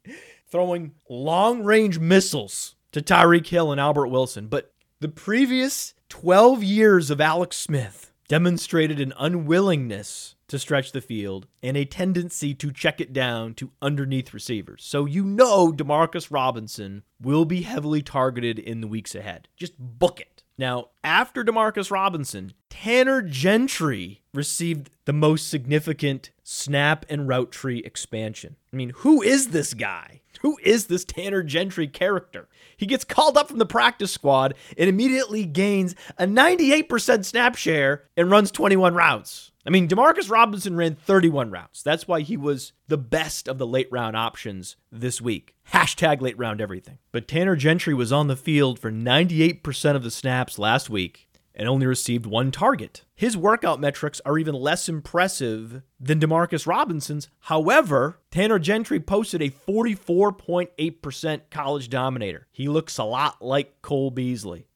throwing 0.50 0.94
long 1.08 1.64
range 1.64 2.00
missiles 2.00 2.74
to 2.92 3.02
Tyreek 3.02 3.46
Hill 3.46 3.72
and 3.72 3.80
Albert 3.80 4.08
Wilson. 4.08 4.48
But 4.48 4.74
the 5.00 5.10
previous 5.10 5.94
12 6.10 6.64
years 6.64 7.10
of 7.10 7.20
Alex 7.20 7.58
Smith 7.58 8.12
demonstrated 8.28 9.00
an 9.00 9.14
unwillingness 9.20 10.36
to 10.48 10.58
stretch 10.58 10.92
the 10.92 11.02
field 11.02 11.48
and 11.62 11.76
a 11.76 11.86
tendency 11.86 12.54
to 12.54 12.72
check 12.72 13.02
it 13.02 13.12
down 13.12 13.54
to 13.56 13.72
underneath 13.82 14.34
receivers. 14.34 14.84
So 14.86 15.06
you 15.06 15.24
know 15.24 15.72
Demarcus 15.72 16.32
Robinson 16.32 17.04
will 17.22 17.46
be 17.46 17.64
heavily 17.64 18.02
targeted 18.02 18.58
in 18.58 18.82
the 18.82 18.88
weeks 18.88 19.16
ahead. 19.16 19.50
Just 19.58 19.74
book 19.78 20.22
it. 20.22 20.44
Now, 20.58 20.90
after 21.04 21.44
Demarcus 21.44 21.92
Robinson, 21.92 22.54
Tanner 22.70 23.22
Gentry 23.22 24.22
received 24.34 24.90
the 25.06 25.14
most 25.14 25.50
significant 25.50 26.32
snap 26.44 27.06
and 27.10 27.28
route 27.28 27.52
tree 27.52 27.80
expansion. 27.80 28.56
I 28.74 28.76
mean, 28.76 28.92
who 28.98 29.22
is 29.22 29.50
this 29.50 29.74
guy? 29.74 30.22
Who 30.42 30.58
is 30.64 30.88
this 30.88 31.06
Tanner 31.06 31.44
Gentry 31.44 31.88
character? 31.88 32.48
He 32.76 32.86
gets 32.86 33.04
called 33.04 33.38
up 33.38 33.48
from 33.48 33.58
the 33.58 33.66
practice 33.66 34.12
squad 34.12 34.54
and 34.78 34.90
immediately 34.90 35.46
gains 35.46 35.96
a 36.18 36.26
98% 36.26 37.26
snap 37.26 37.56
share 37.56 38.04
and 38.16 38.30
runs 38.30 38.52
21 38.52 38.94
routes. 38.94 39.52
I 39.68 39.70
mean, 39.70 39.90
Demarcus 39.90 40.32
Robinson 40.32 40.78
ran 40.78 40.96
31 40.96 41.52
routes. 41.52 41.84
That's 41.84 42.08
why 42.08 42.22
he 42.22 42.38
was 42.38 42.72
the 42.88 42.98
best 42.98 43.50
of 43.50 43.58
the 43.58 43.68
late 43.68 43.90
round 43.92 44.16
options 44.16 44.78
this 44.94 45.20
week. 45.20 45.56
Hashtag 45.74 46.22
late 46.22 46.38
round 46.38 46.62
everything. 46.62 47.00
But 47.12 47.28
Tanner 47.28 47.58
Gentry 47.58 47.94
was 47.94 48.14
on 48.14 48.28
the 48.28 48.38
field 48.38 48.80
for 48.80 48.90
98% 48.90 49.96
of 49.96 50.04
the 50.04 50.12
snaps 50.12 50.58
last 50.58 50.90
week 50.90 51.27
and 51.58 51.68
only 51.68 51.88
received 51.88 52.26
one 52.26 52.52
target. 52.52 53.04
His 53.16 53.36
workout 53.36 53.82
metrics 53.82 54.22
are 54.26 54.38
even 54.38 54.56
less 54.56 54.88
impressive 54.88 55.82
than 56.00 56.20
Demarcus 56.20 56.68
Robinson's. 56.68 57.30
However, 57.40 58.20
Tanner 58.32 58.60
Gentry 58.60 59.00
posted 59.00 59.42
a 59.42 59.50
44.8% 59.50 61.42
college 61.50 61.90
dominator. 61.90 62.48
He 62.52 62.70
looks 62.70 62.98
a 63.00 63.04
lot 63.04 63.42
like 63.42 63.82
Cole 63.82 64.12
Beasley. 64.12 64.68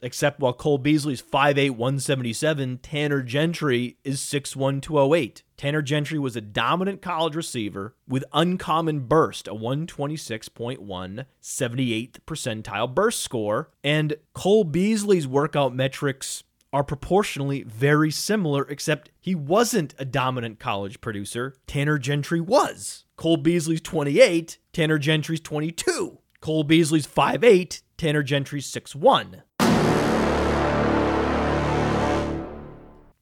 Except 0.00 0.40
while 0.40 0.52
Cole 0.52 0.78
Beasley's 0.78 1.22
5'8, 1.22 1.70
177, 1.70 2.78
Tanner 2.78 3.22
Gentry 3.22 3.96
is 4.04 4.20
6'1, 4.20 4.82
208. 4.82 5.42
Tanner 5.56 5.82
Gentry 5.82 6.18
was 6.18 6.36
a 6.36 6.42
dominant 6.42 7.00
college 7.00 7.34
receiver 7.34 7.94
with 8.06 8.24
uncommon 8.34 9.00
burst, 9.00 9.48
a 9.48 9.54
126.1, 9.54 11.26
78th 11.42 12.16
percentile 12.26 12.94
burst 12.94 13.20
score. 13.20 13.70
And 13.82 14.16
Cole 14.34 14.64
Beasley's 14.64 15.26
workout 15.26 15.74
metrics 15.74 16.44
are 16.72 16.84
proportionally 16.84 17.62
very 17.62 18.10
similar, 18.10 18.68
except 18.68 19.10
he 19.18 19.34
wasn't 19.34 19.94
a 19.98 20.04
dominant 20.04 20.58
college 20.58 21.00
producer. 21.00 21.54
Tanner 21.66 21.96
Gentry 21.96 22.40
was. 22.40 23.04
Cole 23.16 23.38
Beasley's 23.38 23.80
28, 23.80 24.58
Tanner 24.74 24.98
Gentry's 24.98 25.40
22. 25.40 26.18
Cole 26.40 26.64
Beasley's 26.64 27.06
5'8, 27.06 27.80
Tanner 27.96 28.22
Gentry's 28.22 28.70
6'1. 28.70 29.42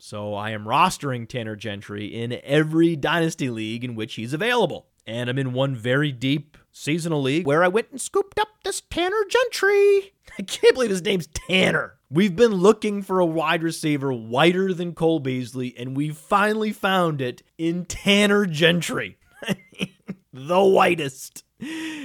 So 0.06 0.34
I 0.34 0.50
am 0.50 0.66
rostering 0.66 1.26
Tanner 1.26 1.56
Gentry 1.56 2.08
in 2.08 2.38
every 2.44 2.94
dynasty 2.94 3.48
league 3.48 3.84
in 3.84 3.94
which 3.94 4.16
he's 4.16 4.34
available. 4.34 4.88
And 5.06 5.30
I'm 5.30 5.38
in 5.38 5.54
one 5.54 5.74
very 5.74 6.12
deep 6.12 6.58
seasonal 6.72 7.22
league 7.22 7.46
where 7.46 7.64
I 7.64 7.68
went 7.68 7.90
and 7.90 7.98
scooped 7.98 8.38
up 8.38 8.48
this 8.62 8.82
Tanner 8.90 9.24
Gentry. 9.30 10.12
I 10.38 10.42
can't 10.42 10.74
believe 10.74 10.90
his 10.90 11.00
name's 11.00 11.28
Tanner. 11.28 11.94
We've 12.10 12.36
been 12.36 12.52
looking 12.52 13.00
for 13.00 13.18
a 13.18 13.24
wide 13.24 13.62
receiver 13.62 14.12
whiter 14.12 14.74
than 14.74 14.92
Cole 14.92 15.20
Beasley, 15.20 15.74
and 15.78 15.96
we 15.96 16.10
finally 16.10 16.72
found 16.72 17.22
it 17.22 17.42
in 17.56 17.86
Tanner 17.86 18.44
Gentry. 18.44 19.16
the 20.34 20.62
whitest. 20.62 21.44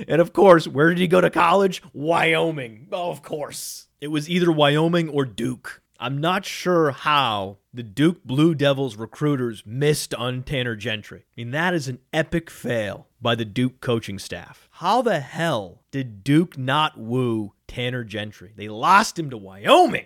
And 0.07 0.21
of 0.21 0.31
course, 0.31 0.69
where 0.69 0.87
did 0.87 0.99
he 0.99 1.07
go 1.07 1.19
to 1.19 1.29
college? 1.29 1.83
Wyoming. 1.91 2.87
Oh, 2.93 3.11
of 3.11 3.23
course. 3.23 3.87
It 3.99 4.07
was 4.07 4.29
either 4.29 4.53
Wyoming 4.53 5.09
or 5.09 5.25
Duke. 5.25 5.81
I'm 5.99 6.19
not 6.19 6.45
sure 6.45 6.91
how 6.91 7.57
the 7.73 7.83
Duke 7.83 8.23
Blue 8.23 8.55
Devils 8.55 8.95
recruiters 8.95 9.63
missed 9.65 10.13
on 10.15 10.43
Tanner 10.43 10.75
Gentry. 10.75 11.19
I 11.19 11.33
mean, 11.37 11.51
that 11.51 11.73
is 11.73 11.87
an 11.87 11.99
epic 12.11 12.49
fail 12.49 13.07
by 13.21 13.35
the 13.35 13.45
Duke 13.45 13.79
coaching 13.79 14.17
staff. 14.17 14.67
How 14.73 15.01
the 15.01 15.19
hell 15.19 15.83
did 15.91 16.23
Duke 16.23 16.57
not 16.57 16.97
woo 16.97 17.53
Tanner 17.67 18.03
Gentry? 18.03 18.53
They 18.55 18.67
lost 18.67 19.19
him 19.19 19.29
to 19.29 19.37
Wyoming. 19.37 20.05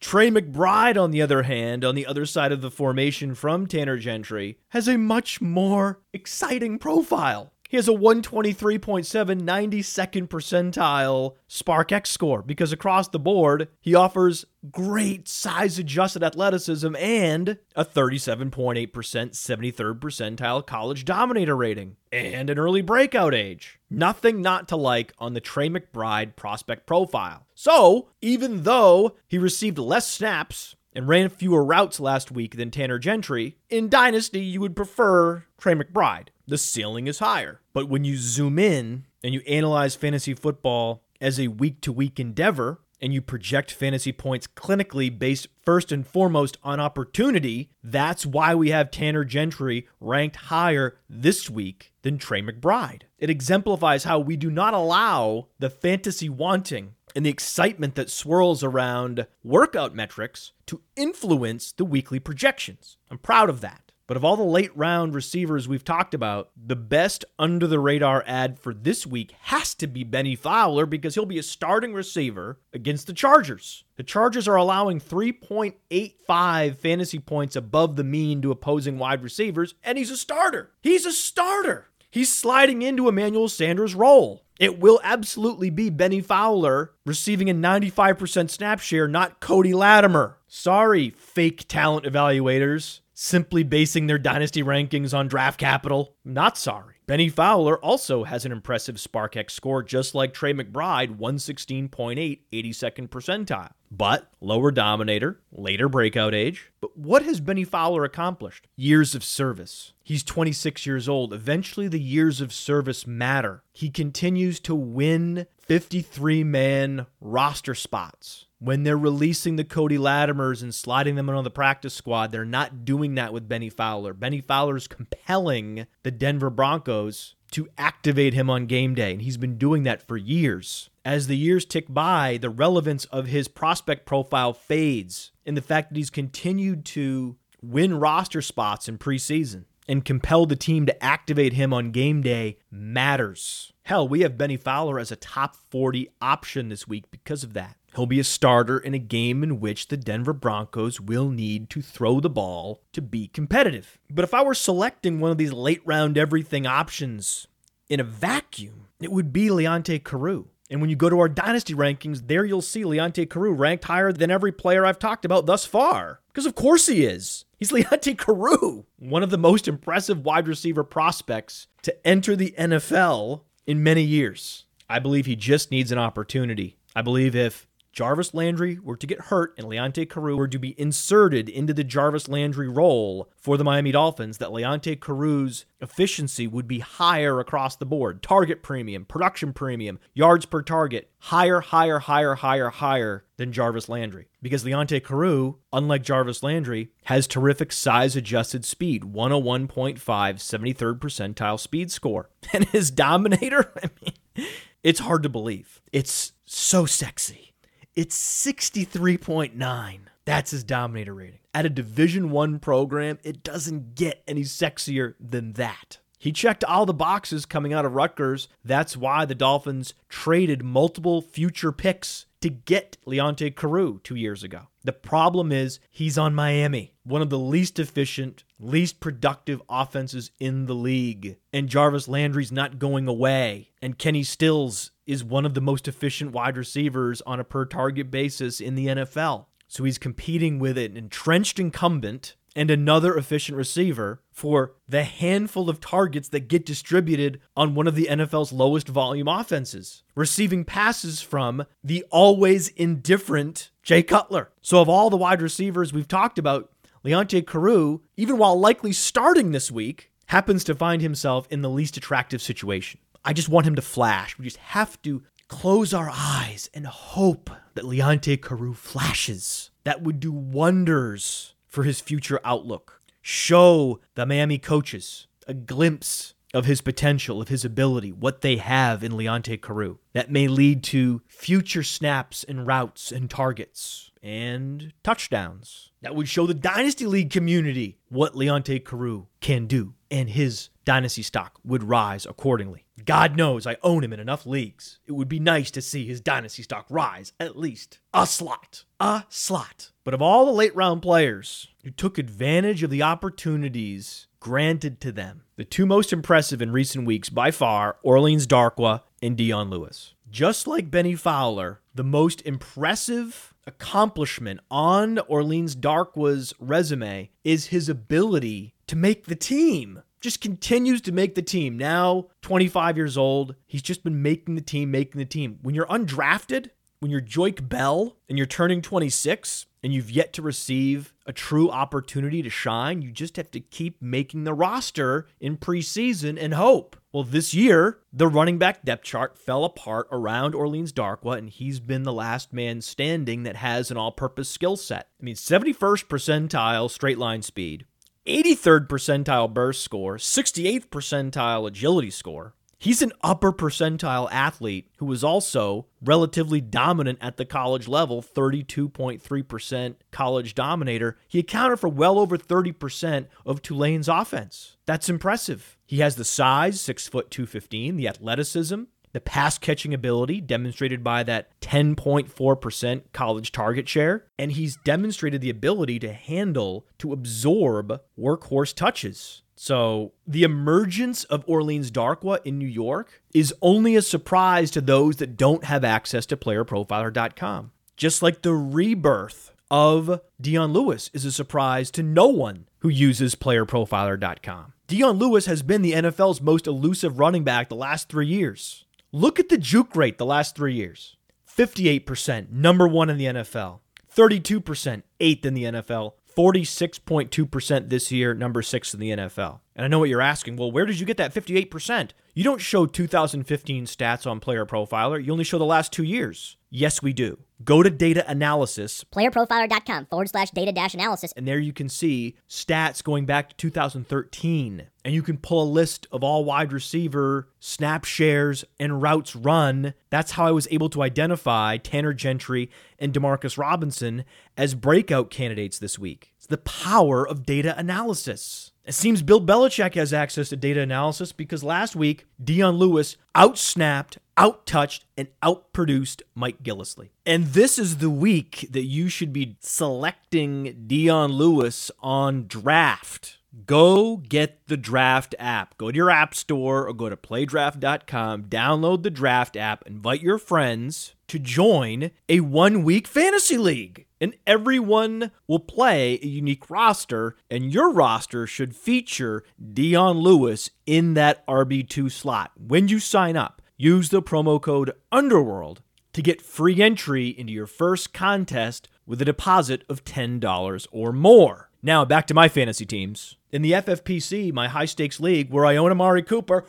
Tre 0.00 0.30
McBride, 0.30 1.00
on 1.00 1.10
the 1.12 1.22
other 1.22 1.42
hand, 1.42 1.84
on 1.84 1.94
the 1.94 2.06
other 2.06 2.26
side 2.26 2.50
of 2.50 2.60
the 2.60 2.70
formation 2.70 3.34
from 3.34 3.66
Tanner 3.66 3.98
Gentry, 3.98 4.58
has 4.70 4.88
a 4.88 4.98
much 4.98 5.40
more 5.40 6.00
exciting 6.12 6.78
profile. 6.78 7.52
He 7.72 7.78
has 7.78 7.88
a 7.88 7.92
123.7 7.92 9.40
92nd 9.40 10.28
percentile 10.28 11.36
SPARQ-x 11.48 12.10
score 12.10 12.42
because 12.42 12.70
across 12.70 13.08
the 13.08 13.18
board, 13.18 13.68
he 13.80 13.94
offers 13.94 14.44
great 14.70 15.26
size 15.26 15.78
adjusted 15.78 16.22
athleticism 16.22 16.94
and 16.96 17.56
a 17.74 17.82
37.8% 17.82 18.90
73rd 18.90 20.00
percentile 20.00 20.66
college 20.66 21.06
dominator 21.06 21.56
rating 21.56 21.96
and 22.12 22.50
an 22.50 22.58
early 22.58 22.82
breakout 22.82 23.32
age. 23.32 23.78
Nothing 23.88 24.42
not 24.42 24.68
to 24.68 24.76
like 24.76 25.14
on 25.18 25.32
the 25.32 25.40
Tre 25.40 25.70
McBride 25.70 26.36
prospect 26.36 26.86
profile. 26.86 27.46
So, 27.54 28.10
even 28.20 28.64
though 28.64 29.16
he 29.26 29.38
received 29.38 29.78
less 29.78 30.06
snaps 30.06 30.76
and 30.94 31.08
ran 31.08 31.28
fewer 31.28 31.64
routes 31.64 32.00
last 32.00 32.30
week 32.30 32.56
than 32.56 32.70
Tanner 32.70 32.98
Gentry, 32.98 33.56
in 33.70 33.88
Dynasty 33.88 34.40
you 34.40 34.60
would 34.60 34.76
prefer 34.76 35.44
Tre 35.58 35.74
McBride 35.74 36.28
the 36.46 36.58
ceiling 36.58 37.06
is 37.06 37.18
higher. 37.18 37.60
But 37.72 37.88
when 37.88 38.04
you 38.04 38.16
zoom 38.16 38.58
in 38.58 39.06
and 39.24 39.32
you 39.34 39.40
analyze 39.48 39.94
fantasy 39.94 40.34
football 40.34 41.02
as 41.20 41.38
a 41.38 41.48
week 41.48 41.80
to 41.82 41.92
week 41.92 42.18
endeavor, 42.18 42.80
and 43.00 43.12
you 43.12 43.20
project 43.20 43.72
fantasy 43.72 44.12
points 44.12 44.46
clinically 44.46 45.18
based 45.18 45.48
first 45.60 45.90
and 45.90 46.06
foremost 46.06 46.56
on 46.62 46.78
opportunity, 46.78 47.68
that's 47.82 48.24
why 48.24 48.54
we 48.54 48.70
have 48.70 48.92
Tanner 48.92 49.24
Gentry 49.24 49.88
ranked 49.98 50.36
higher 50.36 50.98
this 51.10 51.50
week 51.50 51.92
than 52.02 52.16
Tre 52.16 52.42
McBride. 52.42 53.02
It 53.18 53.28
exemplifies 53.28 54.04
how 54.04 54.20
we 54.20 54.36
do 54.36 54.50
not 54.50 54.72
allow 54.72 55.48
the 55.58 55.68
fantasy 55.68 56.28
wanting 56.28 56.94
and 57.14 57.24
the 57.26 57.30
excitement 57.30 57.94
that 57.94 58.10
swirls 58.10 58.62
around 58.64 59.26
workout 59.42 59.94
metrics 59.94 60.52
to 60.66 60.82
influence 60.96 61.72
the 61.72 61.84
weekly 61.84 62.18
projections. 62.18 62.96
I'm 63.10 63.18
proud 63.18 63.50
of 63.50 63.60
that. 63.60 63.92
But 64.12 64.16
of 64.16 64.24
all 64.24 64.36
the 64.36 64.42
late 64.42 64.76
round 64.76 65.14
receivers 65.14 65.68
we've 65.68 65.84
talked 65.84 66.12
about, 66.12 66.50
the 66.54 66.76
best 66.76 67.24
under 67.38 67.66
the 67.66 67.78
radar 67.78 68.22
ad 68.26 68.58
for 68.58 68.74
this 68.74 69.06
week 69.06 69.32
has 69.42 69.74
to 69.76 69.86
be 69.86 70.04
Bennie 70.04 70.36
Fowler 70.36 70.86
because 70.86 71.14
he'll 71.14 71.24
be 71.24 71.38
a 71.38 71.42
starting 71.42 71.94
receiver 71.94 72.58
against 72.74 73.06
the 73.06 73.14
Chargers. 73.14 73.84
The 73.96 74.02
Chargers 74.02 74.48
are 74.48 74.56
allowing 74.56 75.00
3.85 75.00 76.76
fantasy 76.76 77.20
points 77.20 77.56
above 77.56 77.96
the 77.96 78.04
mean 78.04 78.42
to 78.42 78.50
opposing 78.50 78.98
wide 78.98 79.22
receivers, 79.22 79.74
and 79.82 79.96
he's 79.96 80.10
a 80.10 80.16
starter. 80.16 80.72
He's 80.82 81.06
a 81.06 81.12
starter. 81.12 81.88
He's 82.10 82.30
sliding 82.30 82.82
into 82.82 83.08
Emmanuel 83.08 83.48
Sanders' 83.48 83.94
role. 83.94 84.44
It 84.62 84.78
will 84.78 85.00
absolutely 85.02 85.70
be 85.70 85.90
Bennie 85.90 86.20
Fowler 86.20 86.92
receiving 87.04 87.50
a 87.50 87.52
95% 87.52 88.48
snap 88.48 88.78
share, 88.78 89.08
not 89.08 89.40
Cody 89.40 89.74
Latimer. 89.74 90.38
Sorry, 90.46 91.10
fake 91.10 91.66
talent 91.66 92.06
evaluators 92.06 93.00
simply 93.22 93.62
basing 93.62 94.08
their 94.08 94.18
dynasty 94.18 94.64
rankings 94.64 95.16
on 95.16 95.28
draft 95.28 95.58
capital. 95.58 96.16
Not 96.24 96.58
sorry. 96.58 96.96
Bennie 97.06 97.28
Fowler 97.28 97.78
also 97.78 98.24
has 98.24 98.44
an 98.44 98.50
impressive 98.50 98.96
SPARQ-x 98.96 99.54
score, 99.54 99.82
just 99.84 100.14
like 100.14 100.34
Tre 100.34 100.52
McBride, 100.52 101.18
116.8, 101.18 102.40
82nd 102.52 103.08
percentile. 103.08 103.70
But 103.92 104.28
lower 104.40 104.72
dominator, 104.72 105.40
later 105.52 105.88
breakout 105.88 106.34
age. 106.34 106.72
But 106.80 106.96
what 106.96 107.22
has 107.22 107.40
Bennie 107.40 107.64
Fowler 107.64 108.04
accomplished? 108.04 108.66
Years 108.74 109.14
of 109.14 109.22
service. 109.22 109.92
He's 110.02 110.24
26 110.24 110.84
years 110.84 111.08
old. 111.08 111.32
Eventually, 111.32 111.86
the 111.86 112.00
years 112.00 112.40
of 112.40 112.52
service 112.52 113.06
matter. 113.06 113.62
He 113.72 113.88
continues 113.88 114.58
to 114.60 114.74
win 114.74 115.46
53 115.58 116.42
man 116.42 117.06
roster 117.20 117.74
spots 117.74 118.46
when 118.62 118.84
they're 118.84 118.96
releasing 118.96 119.56
the 119.56 119.64
Cody 119.64 119.98
Latimers 119.98 120.62
and 120.62 120.72
sliding 120.72 121.16
them 121.16 121.28
on 121.28 121.42
the 121.42 121.50
practice 121.50 121.94
squad, 121.94 122.30
they're 122.30 122.44
not 122.44 122.84
doing 122.84 123.16
that 123.16 123.32
with 123.32 123.48
Bennie 123.48 123.68
Fowler. 123.68 124.14
Bennie 124.14 124.40
Fowler 124.40 124.76
is 124.76 124.86
compelling 124.86 125.88
the 126.04 126.12
Denver 126.12 126.48
Broncos 126.48 127.34
to 127.50 127.68
activate 127.76 128.34
him 128.34 128.48
on 128.48 128.66
game 128.66 128.94
day, 128.94 129.12
and 129.12 129.22
he's 129.22 129.36
been 129.36 129.58
doing 129.58 129.82
that 129.82 130.06
for 130.06 130.16
years. 130.16 130.90
As 131.04 131.26
the 131.26 131.36
years 131.36 131.64
tick 131.64 131.86
by, 131.88 132.38
the 132.40 132.50
relevance 132.50 133.04
of 133.06 133.26
his 133.26 133.48
prospect 133.48 134.06
profile 134.06 134.52
fades, 134.52 135.32
and 135.44 135.56
the 135.56 135.60
fact 135.60 135.88
that 135.88 135.96
he's 135.96 136.08
continued 136.10 136.84
to 136.86 137.36
win 137.60 137.98
roster 137.98 138.40
spots 138.40 138.88
in 138.88 138.96
preseason 138.96 139.64
and 139.88 140.04
compel 140.04 140.46
the 140.46 140.54
team 140.54 140.86
to 140.86 141.04
activate 141.04 141.54
him 141.54 141.72
on 141.72 141.90
game 141.90 142.22
day 142.22 142.58
matters. 142.70 143.72
Hell, 143.82 144.06
we 144.06 144.20
have 144.20 144.38
Bennie 144.38 144.56
Fowler 144.56 145.00
as 145.00 145.10
a 145.10 145.16
top 145.16 145.56
40 145.56 146.08
option 146.20 146.68
this 146.68 146.86
week 146.86 147.10
because 147.10 147.42
of 147.42 147.54
that. 147.54 147.76
He'll 147.94 148.06
be 148.06 148.20
a 148.20 148.24
starter 148.24 148.78
in 148.78 148.94
a 148.94 148.98
game 148.98 149.42
in 149.42 149.60
which 149.60 149.88
the 149.88 149.96
Denver 149.96 150.32
Broncos 150.32 151.00
will 151.00 151.28
need 151.28 151.68
to 151.70 151.82
throw 151.82 152.20
the 152.20 152.30
ball 152.30 152.82
to 152.92 153.02
be 153.02 153.28
competitive. 153.28 153.98
But 154.10 154.24
if 154.24 154.32
I 154.32 154.42
were 154.42 154.54
selecting 154.54 155.20
one 155.20 155.30
of 155.30 155.38
these 155.38 155.52
late 155.52 155.82
round 155.84 156.16
everything 156.16 156.66
options 156.66 157.46
in 157.88 158.00
a 158.00 158.04
vacuum, 158.04 158.88
it 159.00 159.12
would 159.12 159.32
be 159.32 159.48
Leonte 159.48 160.02
Carroo. 160.02 160.48
And 160.70 160.80
when 160.80 160.88
you 160.88 160.96
go 160.96 161.10
to 161.10 161.20
our 161.20 161.28
dynasty 161.28 161.74
rankings, 161.74 162.28
there 162.28 162.46
you'll 162.46 162.62
see 162.62 162.82
Leonte 162.82 163.28
Carroo 163.28 163.52
ranked 163.52 163.84
higher 163.84 164.10
than 164.10 164.30
every 164.30 164.52
player 164.52 164.86
I've 164.86 164.98
talked 164.98 165.26
about 165.26 165.44
thus 165.44 165.66
far. 165.66 166.20
Because 166.28 166.46
of 166.46 166.54
course 166.54 166.86
he 166.86 167.04
is. 167.04 167.44
He's 167.58 167.72
Leonte 167.72 168.16
Carroo, 168.16 168.86
one 168.98 169.22
of 169.22 169.28
the 169.28 169.36
most 169.36 169.68
impressive 169.68 170.24
wide 170.24 170.48
receiver 170.48 170.82
prospects 170.82 171.66
to 171.82 172.06
enter 172.06 172.34
the 172.34 172.54
NFL 172.58 173.42
in 173.66 173.82
many 173.82 174.02
years. 174.02 174.64
I 174.88 174.98
believe 174.98 175.26
he 175.26 175.36
just 175.36 175.70
needs 175.70 175.92
an 175.92 175.98
opportunity. 175.98 176.78
I 176.96 177.02
believe 177.02 177.36
if 177.36 177.66
Jarvis 177.92 178.32
Landry 178.32 178.78
were 178.78 178.96
to 178.96 179.06
get 179.06 179.22
hurt 179.22 179.54
and 179.58 179.66
Leonte 179.66 180.08
Carroo 180.08 180.36
were 180.36 180.48
to 180.48 180.58
be 180.58 180.78
inserted 180.80 181.48
into 181.48 181.74
the 181.74 181.84
Jarvis 181.84 182.26
Landry 182.26 182.68
role 182.68 183.30
for 183.36 183.56
the 183.56 183.64
Miami 183.64 183.92
Dolphins, 183.92 184.38
that 184.38 184.48
Leonte 184.48 184.98
Carroo's 184.98 185.66
efficiency 185.80 186.46
would 186.46 186.66
be 186.66 186.78
higher 186.78 187.38
across 187.38 187.76
the 187.76 187.84
board. 187.84 188.22
Target 188.22 188.62
premium, 188.62 189.04
production 189.04 189.52
premium, 189.52 189.98
yards 190.14 190.46
per 190.46 190.62
target, 190.62 191.10
higher, 191.18 191.60
higher, 191.60 191.98
higher, 191.98 192.34
higher, 192.34 192.70
higher 192.70 193.24
than 193.36 193.52
Jarvis 193.52 193.88
Landry. 193.88 194.28
Because 194.40 194.64
Leonte 194.64 195.02
Carroo, 195.02 195.58
unlike 195.72 196.02
Jarvis 196.02 196.42
Landry, 196.42 196.90
has 197.04 197.26
terrific 197.26 197.72
size 197.72 198.16
adjusted 198.16 198.64
speed 198.64 199.02
101.5, 199.02 199.98
73rd 199.98 200.98
percentile 200.98 201.60
speed 201.60 201.90
score. 201.90 202.30
And 202.54 202.64
his 202.66 202.90
dominator, 202.90 203.72
I 203.82 203.88
mean, 204.00 204.46
it's 204.82 205.00
hard 205.00 205.22
to 205.22 205.28
believe. 205.28 205.80
It's 205.90 206.32
so 206.44 206.84
sexy. 206.84 207.51
It's 207.94 208.16
63.9. 208.16 209.98
That's 210.24 210.50
his 210.50 210.64
dominator 210.64 211.12
rating. 211.12 211.40
At 211.52 211.66
a 211.66 211.70
Division 211.70 212.30
1 212.30 212.58
program, 212.58 213.18
it 213.22 213.42
doesn't 213.42 213.94
get 213.94 214.22
any 214.26 214.42
sexier 214.42 215.14
than 215.20 215.52
that. 215.54 215.98
He 216.18 216.32
checked 216.32 216.64
all 216.64 216.86
the 216.86 216.94
boxes 216.94 217.44
coming 217.44 217.74
out 217.74 217.84
of 217.84 217.94
Rutgers. 217.94 218.48
That's 218.64 218.96
why 218.96 219.26
the 219.26 219.34
Dolphins 219.34 219.92
traded 220.08 220.64
multiple 220.64 221.20
future 221.20 221.72
picks 221.72 222.24
to 222.40 222.48
get 222.48 222.96
Leonte 223.06 223.54
Carroo 223.54 224.00
two 224.02 224.14
years 224.14 224.42
ago. 224.42 224.68
The 224.84 224.92
problem 224.92 225.52
is 225.52 225.78
he's 225.90 226.16
on 226.16 226.34
Miami, 226.34 226.94
one 227.04 227.22
of 227.22 227.30
the 227.30 227.38
least 227.38 227.78
efficient, 227.78 228.44
least 228.58 229.00
productive 229.00 229.60
offenses 229.68 230.30
in 230.38 230.66
the 230.66 230.74
league. 230.74 231.36
And 231.52 231.68
Jarvis 231.68 232.08
Landry's 232.08 232.52
not 232.52 232.78
going 232.78 233.06
away. 233.06 233.70
And 233.82 233.98
Kenny 233.98 234.22
Stills 234.22 234.92
is 235.06 235.24
one 235.24 235.44
of 235.44 235.54
the 235.54 235.60
most 235.60 235.88
efficient 235.88 236.32
wide 236.32 236.56
receivers 236.56 237.20
on 237.22 237.40
a 237.40 237.44
per 237.44 237.64
target 237.64 238.10
basis 238.10 238.60
in 238.60 238.74
the 238.74 238.86
NFL. 238.86 239.46
So 239.68 239.84
he's 239.84 239.98
competing 239.98 240.58
with 240.58 240.76
an 240.76 240.96
entrenched 240.96 241.58
incumbent 241.58 242.36
and 242.54 242.70
another 242.70 243.16
efficient 243.16 243.56
receiver 243.56 244.22
for 244.30 244.74
the 244.86 245.04
handful 245.04 245.70
of 245.70 245.80
targets 245.80 246.28
that 246.28 246.48
get 246.48 246.66
distributed 246.66 247.40
on 247.56 247.74
one 247.74 247.86
of 247.86 247.94
the 247.94 248.08
NFL's 248.10 248.52
lowest 248.52 248.88
volume 248.88 249.28
offenses, 249.28 250.02
receiving 250.14 250.64
passes 250.64 251.20
from 251.22 251.64
the 251.82 252.04
always 252.10 252.68
indifferent 252.68 253.70
Jay 253.82 254.02
Cutler. 254.02 254.50
So, 254.60 254.80
of 254.80 254.88
all 254.88 255.10
the 255.10 255.16
wide 255.16 255.42
receivers 255.42 255.92
we've 255.92 256.08
talked 256.08 256.38
about, 256.38 256.70
Leonte 257.04 257.46
Carroo, 257.46 258.02
even 258.16 258.38
while 258.38 258.58
likely 258.58 258.92
starting 258.92 259.52
this 259.52 259.70
week, 259.70 260.10
happens 260.26 260.64
to 260.64 260.74
find 260.74 261.02
himself 261.02 261.46
in 261.50 261.62
the 261.62 261.70
least 261.70 261.96
attractive 261.96 262.40
situation. 262.40 263.00
I 263.24 263.32
just 263.32 263.48
want 263.48 263.66
him 263.66 263.76
to 263.76 263.82
flash. 263.82 264.38
We 264.38 264.44
just 264.44 264.56
have 264.58 265.00
to 265.02 265.22
close 265.48 265.92
our 265.92 266.10
eyes 266.12 266.70
and 266.74 266.86
hope 266.86 267.50
that 267.74 267.84
Leonte 267.84 268.40
Carroo 268.40 268.74
flashes. 268.74 269.70
That 269.84 270.02
would 270.02 270.20
do 270.20 270.32
wonders 270.32 271.54
for 271.66 271.84
his 271.84 272.00
future 272.00 272.40
outlook. 272.44 273.00
Show 273.20 274.00
the 274.14 274.26
Miami 274.26 274.58
coaches 274.58 275.26
a 275.46 275.54
glimpse 275.54 276.34
of 276.54 276.66
his 276.66 276.80
potential, 276.80 277.40
of 277.40 277.48
his 277.48 277.64
ability, 277.64 278.12
what 278.12 278.42
they 278.42 278.56
have 278.56 279.02
in 279.02 279.12
Leonte 279.12 279.60
Carroo. 279.60 279.98
That 280.12 280.30
may 280.30 280.48
lead 280.48 280.82
to 280.84 281.22
future 281.26 281.82
snaps 281.82 282.44
and 282.44 282.66
routes 282.66 283.10
and 283.10 283.30
targets 283.30 284.11
and 284.22 284.92
touchdowns. 285.02 285.90
That 286.00 286.14
would 286.14 286.28
show 286.28 286.46
the 286.46 286.54
Dynasty 286.54 287.06
League 287.06 287.30
community 287.30 287.98
what 288.08 288.34
Leonte 288.34 288.84
Carroo 288.84 289.26
can 289.40 289.66
do, 289.66 289.94
and 290.10 290.30
his 290.30 290.68
dynasty 290.84 291.22
stock 291.22 291.58
would 291.64 291.82
rise 291.82 292.26
accordingly. 292.26 292.86
God 293.04 293.36
knows 293.36 293.66
I 293.66 293.76
own 293.82 294.04
him 294.04 294.12
in 294.12 294.20
enough 294.20 294.46
leagues. 294.46 294.98
It 295.06 295.12
would 295.12 295.28
be 295.28 295.40
nice 295.40 295.70
to 295.72 295.82
see 295.82 296.06
his 296.06 296.20
dynasty 296.20 296.62
stock 296.62 296.86
rise 296.88 297.32
at 297.40 297.58
least 297.58 297.98
a 298.14 298.26
slot. 298.26 298.84
A 299.00 299.24
slot. 299.28 299.90
But 300.04 300.14
of 300.14 300.22
all 300.22 300.46
the 300.46 300.52
late 300.52 300.74
round 300.76 301.02
players 301.02 301.68
who 301.84 301.90
took 301.90 302.18
advantage 302.18 302.82
of 302.82 302.90
the 302.90 303.02
opportunities 303.02 304.26
granted 304.40 305.00
to 305.00 305.12
them, 305.12 305.42
the 305.56 305.64
two 305.64 305.86
most 305.86 306.12
impressive 306.12 306.60
in 306.62 306.72
recent 306.72 307.06
weeks 307.06 307.28
by 307.28 307.50
far, 307.50 307.96
Orleans 308.02 308.46
Darkwa 308.46 309.02
and 309.22 309.36
Dion 309.36 309.70
Lewis. 309.70 310.14
Just 310.32 310.66
like 310.66 310.90
Bennie 310.90 311.14
Fowler, 311.14 311.82
the 311.94 312.02
most 312.02 312.40
impressive 312.46 313.52
accomplishment 313.66 314.60
on 314.70 315.18
Orleans 315.18 315.76
Darkwa's 315.76 316.54
resume 316.58 317.28
is 317.44 317.66
his 317.66 317.90
ability 317.90 318.72
to 318.86 318.96
make 318.96 319.26
the 319.26 319.36
team 319.36 320.02
just 320.22 320.40
continues 320.40 321.02
to 321.02 321.12
make 321.12 321.34
the 321.34 321.42
team. 321.42 321.76
Now, 321.76 322.28
25 322.40 322.96
years 322.96 323.18
old, 323.18 323.56
he's 323.66 323.82
just 323.82 324.04
been 324.04 324.22
making 324.22 324.54
the 324.54 324.62
team, 324.62 324.90
making 324.90 325.18
the 325.18 325.26
team. 325.26 325.58
When 325.60 325.74
you're 325.74 325.84
undrafted, 325.84 326.70
when 327.00 327.10
you're 327.10 327.20
Joique 327.20 327.68
Bell 327.68 328.16
and 328.26 328.38
you're 328.38 328.46
turning 328.46 328.80
26 328.80 329.66
and 329.82 329.92
you've 329.92 330.10
yet 330.10 330.32
to 330.34 330.42
receive 330.42 331.12
a 331.26 331.32
true 331.32 331.70
opportunity 331.70 332.42
to 332.42 332.50
shine, 332.50 333.02
you 333.02 333.10
just 333.10 333.36
have 333.36 333.50
to 333.50 333.60
keep 333.60 334.00
making 334.00 334.44
the 334.44 334.54
roster 334.54 335.26
in 335.40 335.56
preseason 335.56 336.40
and 336.40 336.54
hope. 336.54 336.96
Well, 337.12 337.24
this 337.24 337.52
year, 337.52 337.98
the 338.12 338.28
running 338.28 338.58
back 338.58 338.84
depth 338.84 339.04
chart 339.04 339.36
fell 339.36 339.64
apart 339.64 340.08
around 340.10 340.54
Orleans 340.54 340.92
Darkwa, 340.92 341.36
and 341.36 341.50
he's 341.50 341.80
been 341.80 342.04
the 342.04 342.12
last 342.12 342.52
man 342.52 342.80
standing 342.80 343.42
that 343.42 343.56
has 343.56 343.90
an 343.90 343.96
all 343.96 344.12
purpose 344.12 344.48
skill 344.48 344.76
set. 344.76 345.08
I 345.20 345.24
mean, 345.24 345.34
71st 345.34 346.06
percentile 346.06 346.90
straight 346.90 347.18
line 347.18 347.42
speed, 347.42 347.86
83rd 348.26 348.88
percentile 348.88 349.52
burst 349.52 349.82
score, 349.82 350.16
68th 350.16 350.86
percentile 350.88 351.66
agility 351.66 352.10
score. 352.10 352.54
He's 352.82 353.00
an 353.00 353.12
upper 353.22 353.52
percentile 353.52 354.28
athlete 354.32 354.90
who 354.96 355.06
was 355.06 355.22
also 355.22 355.86
relatively 356.02 356.60
dominant 356.60 357.20
at 357.20 357.36
the 357.36 357.44
college 357.44 357.86
level, 357.86 358.20
32.3% 358.20 359.94
college 360.10 360.56
dominator. 360.56 361.16
He 361.28 361.38
accounted 361.38 361.78
for 361.78 361.88
well 361.88 362.18
over 362.18 362.36
30% 362.36 363.28
of 363.46 363.62
Tulane's 363.62 364.08
offense. 364.08 364.78
That's 364.84 365.08
impressive. 365.08 365.78
He 365.86 365.98
has 365.98 366.16
the 366.16 366.24
size, 366.24 366.80
6 366.80 367.06
foot 367.06 367.30
215, 367.30 367.94
the 367.94 368.08
athleticism, 368.08 368.82
the 369.12 369.20
pass 369.20 369.58
catching 369.58 369.94
ability 369.94 370.40
demonstrated 370.40 371.04
by 371.04 371.22
that 371.22 371.60
10.4% 371.60 373.02
college 373.12 373.52
target 373.52 373.88
share, 373.88 374.26
and 374.36 374.50
he's 374.50 374.76
demonstrated 374.78 375.40
the 375.40 375.50
ability 375.50 376.00
to 376.00 376.12
handle, 376.12 376.84
to 376.98 377.12
absorb 377.12 378.00
workhorse 378.18 378.74
touches. 378.74 379.41
So, 379.64 380.10
the 380.26 380.42
emergence 380.42 381.22
of 381.22 381.44
Orleans 381.46 381.92
Darkwa 381.92 382.40
in 382.44 382.58
New 382.58 382.66
York 382.66 383.22
is 383.32 383.54
only 383.62 383.94
a 383.94 384.02
surprise 384.02 384.72
to 384.72 384.80
those 384.80 385.18
that 385.18 385.36
don't 385.36 385.62
have 385.62 385.84
access 385.84 386.26
to 386.26 386.36
playerprofiler.com. 386.36 387.70
Just 387.96 388.22
like 388.22 388.42
the 388.42 388.54
rebirth 388.54 389.52
of 389.70 390.20
Dion 390.40 390.72
Lewis 390.72 391.12
is 391.14 391.24
a 391.24 391.30
surprise 391.30 391.92
to 391.92 392.02
no 392.02 392.26
one 392.26 392.66
who 392.80 392.88
uses 392.88 393.36
playerprofiler.com. 393.36 394.72
Dion 394.88 395.18
Lewis 395.18 395.46
has 395.46 395.62
been 395.62 395.82
the 395.82 395.92
NFL's 395.92 396.40
most 396.40 396.66
elusive 396.66 397.20
running 397.20 397.44
back 397.44 397.68
the 397.68 397.76
last 397.76 398.08
three 398.08 398.26
years. 398.26 398.84
Look 399.12 399.38
at 399.38 399.48
the 399.48 399.58
juke 399.58 399.94
rate 399.94 400.18
the 400.18 400.26
last 400.26 400.56
three 400.56 400.74
years 400.74 401.16
58%, 401.48 402.50
number 402.50 402.88
one 402.88 403.08
in 403.08 403.16
the 403.16 403.26
NFL, 403.26 403.78
32%, 404.12 405.04
eighth 405.20 405.46
in 405.46 405.54
the 405.54 405.64
NFL, 405.64 406.14
46.2% 406.34 407.88
this 407.88 408.12
year, 408.12 408.34
number 408.34 408.62
six 408.62 408.94
in 408.94 409.00
the 409.00 409.10
NFL. 409.10 409.60
And 409.74 409.84
I 409.84 409.88
know 409.88 409.98
what 409.98 410.08
you're 410.08 410.20
asking. 410.20 410.56
Well, 410.56 410.70
where 410.70 410.86
did 410.86 411.00
you 411.00 411.06
get 411.06 411.16
that 411.16 411.34
58%? 411.34 412.10
You 412.34 412.44
don't 412.44 412.62
show 412.62 412.86
2015 412.86 413.84
stats 413.84 414.26
on 414.26 414.40
Player 414.40 414.64
Profiler, 414.64 415.22
you 415.22 415.30
only 415.32 415.44
show 415.44 415.58
the 415.58 415.66
last 415.66 415.92
two 415.92 416.02
years. 416.02 416.56
Yes, 416.70 417.02
we 417.02 417.12
do. 417.12 417.38
Go 417.62 417.82
to 417.82 417.90
data 417.90 418.24
analysis, 418.26 419.04
playerprofiler.com 419.04 420.06
forward 420.06 420.30
slash 420.30 420.50
data 420.50 420.72
dash 420.72 420.94
analysis. 420.94 421.34
and 421.36 421.46
there 421.46 421.58
you 421.58 421.74
can 421.74 421.90
see 421.90 422.34
stats 422.48 423.04
going 423.04 423.26
back 423.26 423.50
to 423.50 423.54
2013. 423.56 424.86
And 425.04 425.14
you 425.14 425.22
can 425.22 425.36
pull 425.36 425.62
a 425.62 425.68
list 425.70 426.06
of 426.10 426.24
all 426.24 426.46
wide 426.46 426.72
receiver 426.72 427.48
snap 427.60 428.06
shares 428.06 428.64
and 428.80 429.02
routes 429.02 429.36
run. 429.36 429.92
That's 430.08 430.32
how 430.32 430.46
I 430.46 430.52
was 430.52 430.66
able 430.70 430.88
to 430.88 431.02
identify 431.02 431.76
Tanner 431.76 432.14
Gentry 432.14 432.70
and 432.98 433.12
Demarcus 433.12 433.58
Robinson 433.58 434.24
as 434.56 434.74
breakout 434.74 435.28
candidates 435.28 435.78
this 435.78 435.98
week. 435.98 436.32
It's 436.38 436.46
the 436.46 436.56
power 436.56 437.28
of 437.28 437.44
data 437.44 437.78
analysis. 437.78 438.71
It 438.84 438.94
seems 438.94 439.22
Bill 439.22 439.40
Belichick 439.40 439.94
has 439.94 440.12
access 440.12 440.48
to 440.48 440.56
data 440.56 440.80
analysis 440.80 441.30
because 441.30 441.62
last 441.62 441.94
week, 441.94 442.26
Dion 442.42 442.76
Lewis 442.76 443.16
outsnapped, 443.34 444.18
outtouched, 444.36 445.02
and 445.16 445.28
outproduced 445.40 446.22
Mike 446.34 446.64
Gillislee. 446.64 447.10
And 447.24 447.46
this 447.48 447.78
is 447.78 447.98
the 447.98 448.10
week 448.10 448.66
that 448.70 448.84
you 448.84 449.08
should 449.08 449.32
be 449.32 449.56
selecting 449.60 450.84
Dion 450.88 451.30
Lewis 451.32 451.92
on 452.00 452.48
draft. 452.48 453.38
Go 453.66 454.16
get 454.16 454.66
the 454.66 454.78
Draft 454.78 455.34
app. 455.38 455.76
Go 455.76 455.90
to 455.90 455.96
your 455.96 456.10
app 456.10 456.34
store 456.34 456.88
or 456.88 456.94
go 456.94 457.10
to 457.10 457.16
playdraft.com, 457.18 458.44
download 458.44 459.02
the 459.02 459.10
Draft 459.10 459.56
app, 459.56 459.86
invite 459.86 460.22
your 460.22 460.38
friends 460.38 461.14
to 461.28 461.38
join 461.38 462.10
a 462.30 462.40
one 462.40 462.82
week 462.82 463.06
fantasy 463.06 463.58
league. 463.58 464.06
And 464.22 464.36
everyone 464.46 465.32
will 465.48 465.58
play 465.58 466.14
a 466.22 466.26
unique 466.26 466.70
roster, 466.70 467.34
and 467.50 467.74
your 467.74 467.92
roster 467.92 468.46
should 468.46 468.76
feature 468.76 469.42
Dion 469.72 470.18
Lewis 470.18 470.70
in 470.86 471.14
that 471.14 471.44
RB2 471.48 472.08
slot. 472.12 472.52
When 472.56 472.86
you 472.86 473.00
sign 473.00 473.36
up, 473.36 473.60
use 473.76 474.10
the 474.10 474.22
promo 474.22 474.62
code 474.62 474.92
UNDERWORLD 475.10 475.78
to 476.12 476.22
get 476.22 476.40
free 476.40 476.80
entry 476.80 477.30
into 477.30 477.52
your 477.52 477.66
first 477.66 478.14
contest 478.14 478.88
with 479.06 479.20
a 479.20 479.24
deposit 479.24 479.82
of 479.88 480.04
$10 480.04 480.86
or 480.92 481.12
more. 481.12 481.70
Now, 481.82 482.04
back 482.04 482.28
to 482.28 482.34
my 482.34 482.48
fantasy 482.48 482.86
teams. 482.86 483.36
In 483.50 483.62
the 483.62 483.72
FFPC, 483.72 484.52
my 484.52 484.68
high 484.68 484.84
stakes 484.84 485.18
league 485.18 485.50
where 485.50 485.66
I 485.66 485.74
own 485.74 485.90
Amari 485.90 486.22
Cooper, 486.22 486.64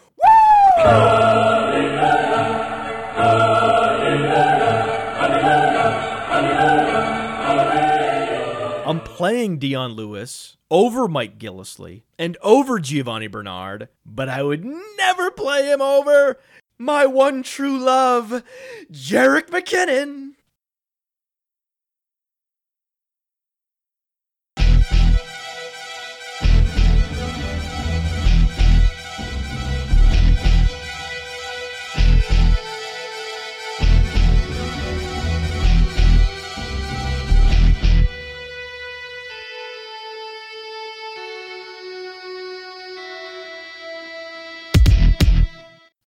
I'm 8.93 9.01
playing 9.01 9.57
Dion 9.57 9.93
Lewis 9.93 10.55
over 10.69 11.07
Mike 11.07 11.39
Gillislee 11.39 12.03
and 12.19 12.37
over 12.43 12.77
Giovani 12.79 13.25
Bernard, 13.25 13.89
but 14.05 14.29
I 14.29 14.43
would 14.43 14.63
never 14.63 15.31
play 15.31 15.65
him 15.65 15.81
over 15.81 16.37
my 16.77 17.07
one 17.07 17.41
true 17.41 17.79
love, 17.79 18.43
Jerick 18.91 19.47
McKinnon. 19.49 20.32